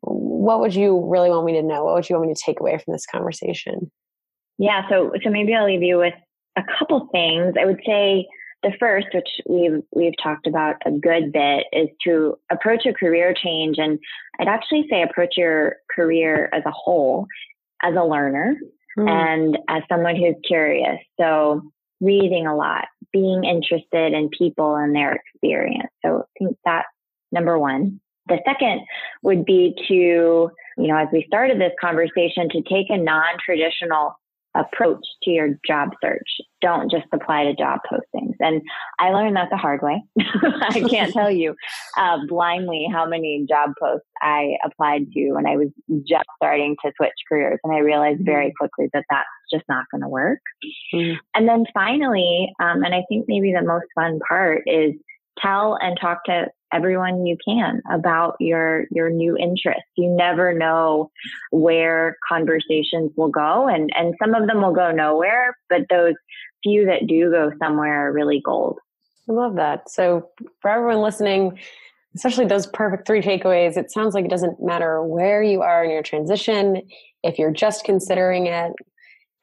what 0.00 0.58
would 0.58 0.74
you 0.74 1.04
really 1.08 1.30
want 1.30 1.46
me 1.46 1.52
to 1.52 1.62
know? 1.62 1.84
What 1.84 1.94
would 1.94 2.08
you 2.08 2.16
want 2.16 2.28
me 2.28 2.34
to 2.34 2.40
take 2.44 2.58
away 2.58 2.76
from 2.78 2.92
this 2.92 3.06
conversation? 3.06 3.90
Yeah, 4.58 4.88
so 4.88 5.12
so 5.22 5.30
maybe 5.30 5.54
I'll 5.54 5.66
leave 5.66 5.82
you 5.82 5.98
with 5.98 6.14
a 6.56 6.62
couple 6.78 7.08
things. 7.12 7.54
I 7.60 7.64
would 7.64 7.80
say 7.86 8.26
the 8.62 8.72
first, 8.80 9.06
which 9.14 9.28
we've 9.48 9.82
we've 9.94 10.14
talked 10.22 10.46
about 10.46 10.76
a 10.84 10.90
good 10.90 11.32
bit, 11.32 11.66
is 11.72 11.88
to 12.04 12.38
approach 12.50 12.86
a 12.86 12.92
career 12.92 13.34
change, 13.34 13.76
and 13.78 13.98
I'd 14.40 14.48
actually 14.48 14.86
say 14.90 15.02
approach 15.02 15.34
your 15.36 15.76
career 15.94 16.48
as 16.52 16.62
a 16.66 16.70
whole, 16.70 17.26
as 17.82 17.94
a 17.94 18.04
learner, 18.04 18.56
mm. 18.98 19.08
and 19.08 19.58
as 19.68 19.82
someone 19.88 20.16
who's 20.16 20.36
curious. 20.46 20.98
So 21.20 21.62
reading 22.00 22.46
a 22.46 22.56
lot, 22.56 22.86
being 23.12 23.44
interested 23.44 24.12
in 24.12 24.28
people 24.30 24.76
and 24.76 24.94
their 24.94 25.12
experience. 25.12 25.90
So 26.04 26.22
I 26.22 26.38
think 26.38 26.56
that's 26.64 26.86
number 27.32 27.58
one. 27.58 28.00
The 28.28 28.38
second 28.44 28.82
would 29.22 29.44
be 29.44 29.74
to, 29.88 29.94
you 29.94 30.52
know, 30.76 30.96
as 30.96 31.08
we 31.12 31.24
started 31.26 31.60
this 31.60 31.72
conversation, 31.80 32.48
to 32.50 32.62
take 32.62 32.90
a 32.90 32.98
non-traditional 32.98 34.14
approach 34.56 35.04
to 35.22 35.30
your 35.30 35.50
job 35.66 35.90
search. 36.02 36.28
Don't 36.60 36.90
just 36.90 37.06
apply 37.12 37.44
to 37.44 37.54
job 37.54 37.80
postings. 37.90 38.34
And 38.40 38.62
I 38.98 39.10
learned 39.10 39.36
that 39.36 39.48
the 39.50 39.56
hard 39.56 39.82
way. 39.82 40.02
I 40.18 40.84
can't 40.88 41.12
tell 41.12 41.30
you 41.30 41.54
uh, 41.96 42.18
blindly 42.28 42.86
how 42.92 43.06
many 43.06 43.46
job 43.48 43.70
posts 43.80 44.06
I 44.20 44.56
applied 44.64 45.10
to 45.12 45.32
when 45.32 45.46
I 45.46 45.56
was 45.56 45.68
just 46.08 46.26
starting 46.36 46.76
to 46.84 46.92
switch 46.96 47.12
careers. 47.28 47.60
And 47.62 47.72
I 47.72 47.78
realized 47.78 48.20
very 48.24 48.46
mm-hmm. 48.46 48.64
quickly 48.64 48.88
that 48.92 49.04
that's 49.10 49.28
just 49.52 49.64
not 49.68 49.84
going 49.90 50.02
to 50.02 50.08
work. 50.08 50.40
Mm-hmm. 50.94 51.18
And 51.34 51.48
then 51.48 51.64
finally, 51.72 52.52
um, 52.60 52.82
and 52.82 52.94
I 52.94 53.04
think 53.08 53.26
maybe 53.28 53.52
the 53.52 53.66
most 53.66 53.86
fun 53.94 54.18
part 54.28 54.62
is 54.66 54.94
tell 55.40 55.78
and 55.80 55.98
talk 56.00 56.24
to 56.24 56.46
everyone 56.72 57.26
you 57.26 57.36
can 57.44 57.82
about 57.90 58.36
your 58.40 58.86
your 58.90 59.10
new 59.10 59.36
interests. 59.36 59.88
You 59.96 60.08
never 60.08 60.52
know 60.52 61.10
where 61.50 62.16
conversations 62.28 63.10
will 63.16 63.30
go 63.30 63.68
and 63.68 63.90
and 63.94 64.14
some 64.22 64.34
of 64.34 64.46
them 64.46 64.62
will 64.62 64.74
go 64.74 64.90
nowhere, 64.90 65.56
but 65.68 65.82
those 65.88 66.14
few 66.62 66.86
that 66.86 67.06
do 67.06 67.30
go 67.30 67.52
somewhere 67.58 68.08
are 68.08 68.12
really 68.12 68.40
gold. 68.44 68.78
I 69.28 69.32
love 69.32 69.56
that. 69.56 69.90
So 69.90 70.28
for 70.60 70.70
everyone 70.70 71.02
listening, 71.02 71.58
especially 72.14 72.46
those 72.46 72.66
perfect 72.66 73.06
three 73.06 73.20
takeaways, 73.20 73.76
it 73.76 73.90
sounds 73.90 74.14
like 74.14 74.24
it 74.24 74.30
doesn't 74.30 74.62
matter 74.62 75.02
where 75.02 75.42
you 75.42 75.62
are 75.62 75.84
in 75.84 75.90
your 75.90 76.02
transition. 76.02 76.82
If 77.22 77.38
you're 77.38 77.52
just 77.52 77.84
considering 77.84 78.46
it, 78.46 78.72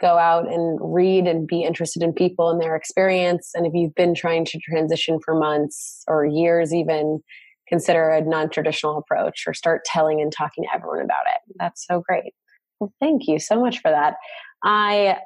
go 0.01 0.17
out 0.17 0.51
and 0.51 0.77
read 0.81 1.25
and 1.27 1.47
be 1.47 1.63
interested 1.63 2.03
in 2.03 2.13
people 2.13 2.49
and 2.49 2.61
their 2.61 2.75
experience. 2.75 3.51
And 3.53 3.65
if 3.65 3.73
you've 3.73 3.95
been 3.95 4.13
trying 4.13 4.45
to 4.45 4.59
transition 4.59 5.19
for 5.23 5.35
months 5.35 6.03
or 6.07 6.25
years, 6.25 6.73
even 6.73 7.19
consider 7.67 8.09
a 8.09 8.21
non 8.21 8.49
traditional 8.49 8.97
approach 8.97 9.45
or 9.47 9.53
start 9.53 9.85
telling 9.85 10.21
and 10.21 10.31
talking 10.31 10.63
to 10.63 10.69
everyone 10.75 11.01
about 11.01 11.25
it. 11.27 11.55
That's 11.59 11.85
so 11.85 12.03
great. 12.07 12.33
Well, 12.79 12.93
thank 12.99 13.27
you 13.27 13.39
so 13.39 13.59
much 13.59 13.79
for 13.81 13.89
that. 13.89 14.15
I 14.63 15.17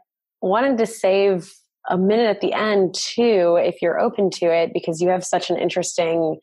wanted 0.41 0.77
to 0.77 0.85
save 0.85 1.51
a 1.89 1.97
minute 1.97 2.27
at 2.27 2.41
the 2.41 2.53
end 2.53 2.93
too, 2.93 3.57
if 3.59 3.81
you're 3.81 3.99
open 3.99 4.29
to 4.29 4.45
it, 4.45 4.71
because 4.73 5.01
you 5.01 5.09
have 5.09 5.25
such 5.25 5.49
an 5.49 5.57
interesting 5.57 6.37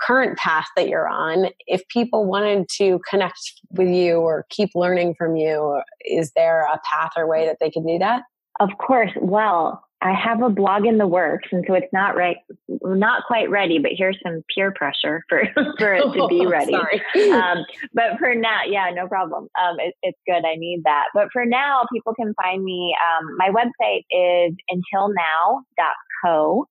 current 0.00 0.38
path 0.38 0.66
that 0.76 0.88
you're 0.88 1.08
on, 1.08 1.46
if 1.66 1.86
people 1.88 2.26
wanted 2.26 2.68
to 2.78 3.00
connect 3.08 3.38
with 3.70 3.88
you 3.88 4.16
or 4.16 4.46
keep 4.50 4.70
learning 4.74 5.14
from 5.14 5.36
you, 5.36 5.80
is 6.04 6.32
there 6.32 6.62
a 6.62 6.80
path 6.90 7.12
or 7.16 7.26
way 7.26 7.46
that 7.46 7.58
they 7.60 7.70
can 7.70 7.86
do 7.86 7.98
that? 7.98 8.22
Of 8.60 8.70
course. 8.78 9.10
Well, 9.20 9.82
I 10.02 10.14
have 10.14 10.42
a 10.42 10.48
blog 10.48 10.86
in 10.86 10.96
the 10.96 11.06
works, 11.06 11.48
and 11.52 11.62
so 11.68 11.74
it's 11.74 11.92
not 11.92 12.16
right, 12.16 12.38
not 12.82 13.24
quite 13.26 13.50
ready. 13.50 13.78
But 13.78 13.92
here's 13.94 14.18
some 14.22 14.42
peer 14.54 14.72
pressure 14.72 15.22
for 15.28 15.42
for 15.78 15.94
it 15.94 16.02
to 16.02 16.26
be 16.28 16.46
ready. 16.50 16.74
um, 16.74 17.64
but 17.92 18.18
for 18.18 18.34
now, 18.34 18.60
yeah, 18.66 18.90
no 18.94 19.06
problem. 19.08 19.48
Um, 19.62 19.78
it, 19.78 19.94
it's 20.02 20.18
good. 20.26 20.44
I 20.46 20.56
need 20.56 20.82
that. 20.84 21.04
But 21.12 21.28
for 21.32 21.44
now, 21.44 21.84
people 21.92 22.14
can 22.14 22.32
find 22.34 22.64
me. 22.64 22.96
Um, 22.98 23.36
my 23.36 23.50
website 23.50 24.04
is 24.10 24.54
untilnow.co 24.72 26.66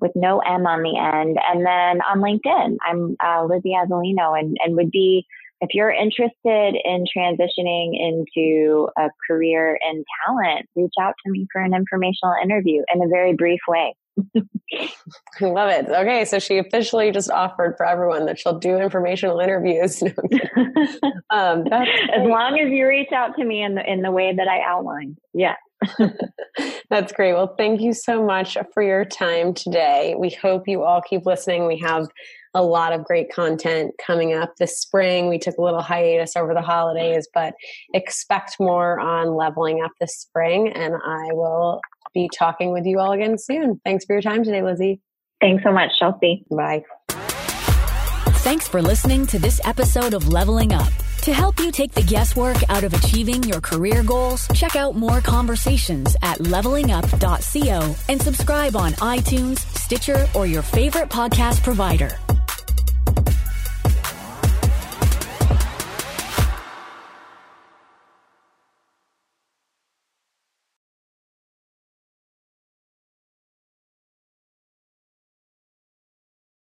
with 0.00 0.12
no 0.14 0.38
M 0.40 0.66
on 0.66 0.82
the 0.82 0.96
end. 0.98 1.38
And 1.50 1.64
then 1.64 2.02
on 2.02 2.20
LinkedIn, 2.20 2.76
I'm 2.86 3.16
uh, 3.24 3.44
Lizzie 3.44 3.74
Azzolino 3.76 4.38
and, 4.38 4.56
and 4.64 4.76
would 4.76 4.90
be, 4.90 5.26
if 5.60 5.70
you're 5.74 5.90
interested 5.90 6.76
in 6.84 7.04
transitioning 7.16 7.94
into 7.98 8.88
a 8.96 9.08
career 9.28 9.78
in 9.88 10.04
talent, 10.26 10.66
reach 10.76 10.92
out 11.00 11.14
to 11.24 11.32
me 11.32 11.46
for 11.52 11.60
an 11.60 11.74
informational 11.74 12.34
interview 12.42 12.82
in 12.94 13.02
a 13.02 13.08
very 13.08 13.34
brief 13.34 13.60
way. 13.66 13.94
I 14.34 15.44
love 15.44 15.70
it. 15.70 15.88
Okay, 15.88 16.24
so 16.24 16.38
she 16.38 16.58
officially 16.58 17.10
just 17.10 17.30
offered 17.30 17.76
for 17.76 17.86
everyone 17.86 18.26
that 18.26 18.38
she'll 18.38 18.58
do 18.58 18.76
informational 18.76 19.40
interviews. 19.40 20.02
um, 21.30 21.64
as 21.72 22.26
long 22.26 22.58
as 22.58 22.70
you 22.70 22.86
reach 22.86 23.12
out 23.12 23.36
to 23.36 23.44
me 23.44 23.62
in 23.62 23.74
the 23.74 23.90
in 23.90 24.02
the 24.02 24.10
way 24.10 24.34
that 24.34 24.48
I 24.48 24.60
outlined. 24.66 25.18
Yeah. 25.32 25.54
That's 26.90 27.12
great. 27.12 27.34
Well, 27.34 27.54
thank 27.56 27.80
you 27.80 27.92
so 27.92 28.24
much 28.24 28.56
for 28.74 28.82
your 28.82 29.04
time 29.04 29.54
today. 29.54 30.14
We 30.18 30.30
hope 30.30 30.66
you 30.66 30.82
all 30.82 31.00
keep 31.00 31.26
listening. 31.26 31.66
We 31.66 31.78
have 31.78 32.08
a 32.54 32.62
lot 32.62 32.92
of 32.92 33.04
great 33.04 33.30
content 33.32 33.92
coming 34.04 34.34
up 34.34 34.54
this 34.58 34.80
spring. 34.80 35.28
We 35.28 35.38
took 35.38 35.56
a 35.58 35.62
little 35.62 35.82
hiatus 35.82 36.34
over 36.36 36.54
the 36.54 36.62
holidays, 36.62 37.28
but 37.32 37.54
expect 37.94 38.56
more 38.58 38.98
on 38.98 39.36
leveling 39.36 39.82
up 39.84 39.92
this 40.00 40.18
spring. 40.18 40.72
And 40.72 40.94
I 40.94 41.32
will 41.32 41.80
be 42.14 42.28
talking 42.36 42.72
with 42.72 42.86
you 42.86 42.98
all 42.98 43.12
again 43.12 43.38
soon. 43.38 43.80
Thanks 43.84 44.04
for 44.04 44.14
your 44.14 44.22
time 44.22 44.42
today, 44.42 44.62
Lizzie. 44.62 45.00
Thanks 45.40 45.62
so 45.62 45.72
much, 45.72 45.90
Chelsea. 45.98 46.44
Bye. 46.50 46.82
Thanks 48.38 48.66
for 48.66 48.80
listening 48.80 49.26
to 49.26 49.38
this 49.38 49.60
episode 49.64 50.14
of 50.14 50.28
Leveling 50.28 50.72
Up. 50.72 50.92
To 51.28 51.34
help 51.34 51.60
you 51.60 51.70
take 51.70 51.92
the 51.92 52.02
guesswork 52.02 52.56
out 52.70 52.84
of 52.84 52.94
achieving 52.94 53.42
your 53.42 53.60
career 53.60 54.02
goals, 54.02 54.48
check 54.54 54.76
out 54.76 54.94
more 54.96 55.20
conversations 55.20 56.16
at 56.22 56.38
levelingup.co 56.38 57.94
and 58.08 58.22
subscribe 58.22 58.74
on 58.74 58.92
iTunes, 58.92 59.58
Stitcher, 59.76 60.26
or 60.34 60.46
your 60.46 60.62
favorite 60.62 61.10
podcast 61.10 61.62
provider. 61.62 62.12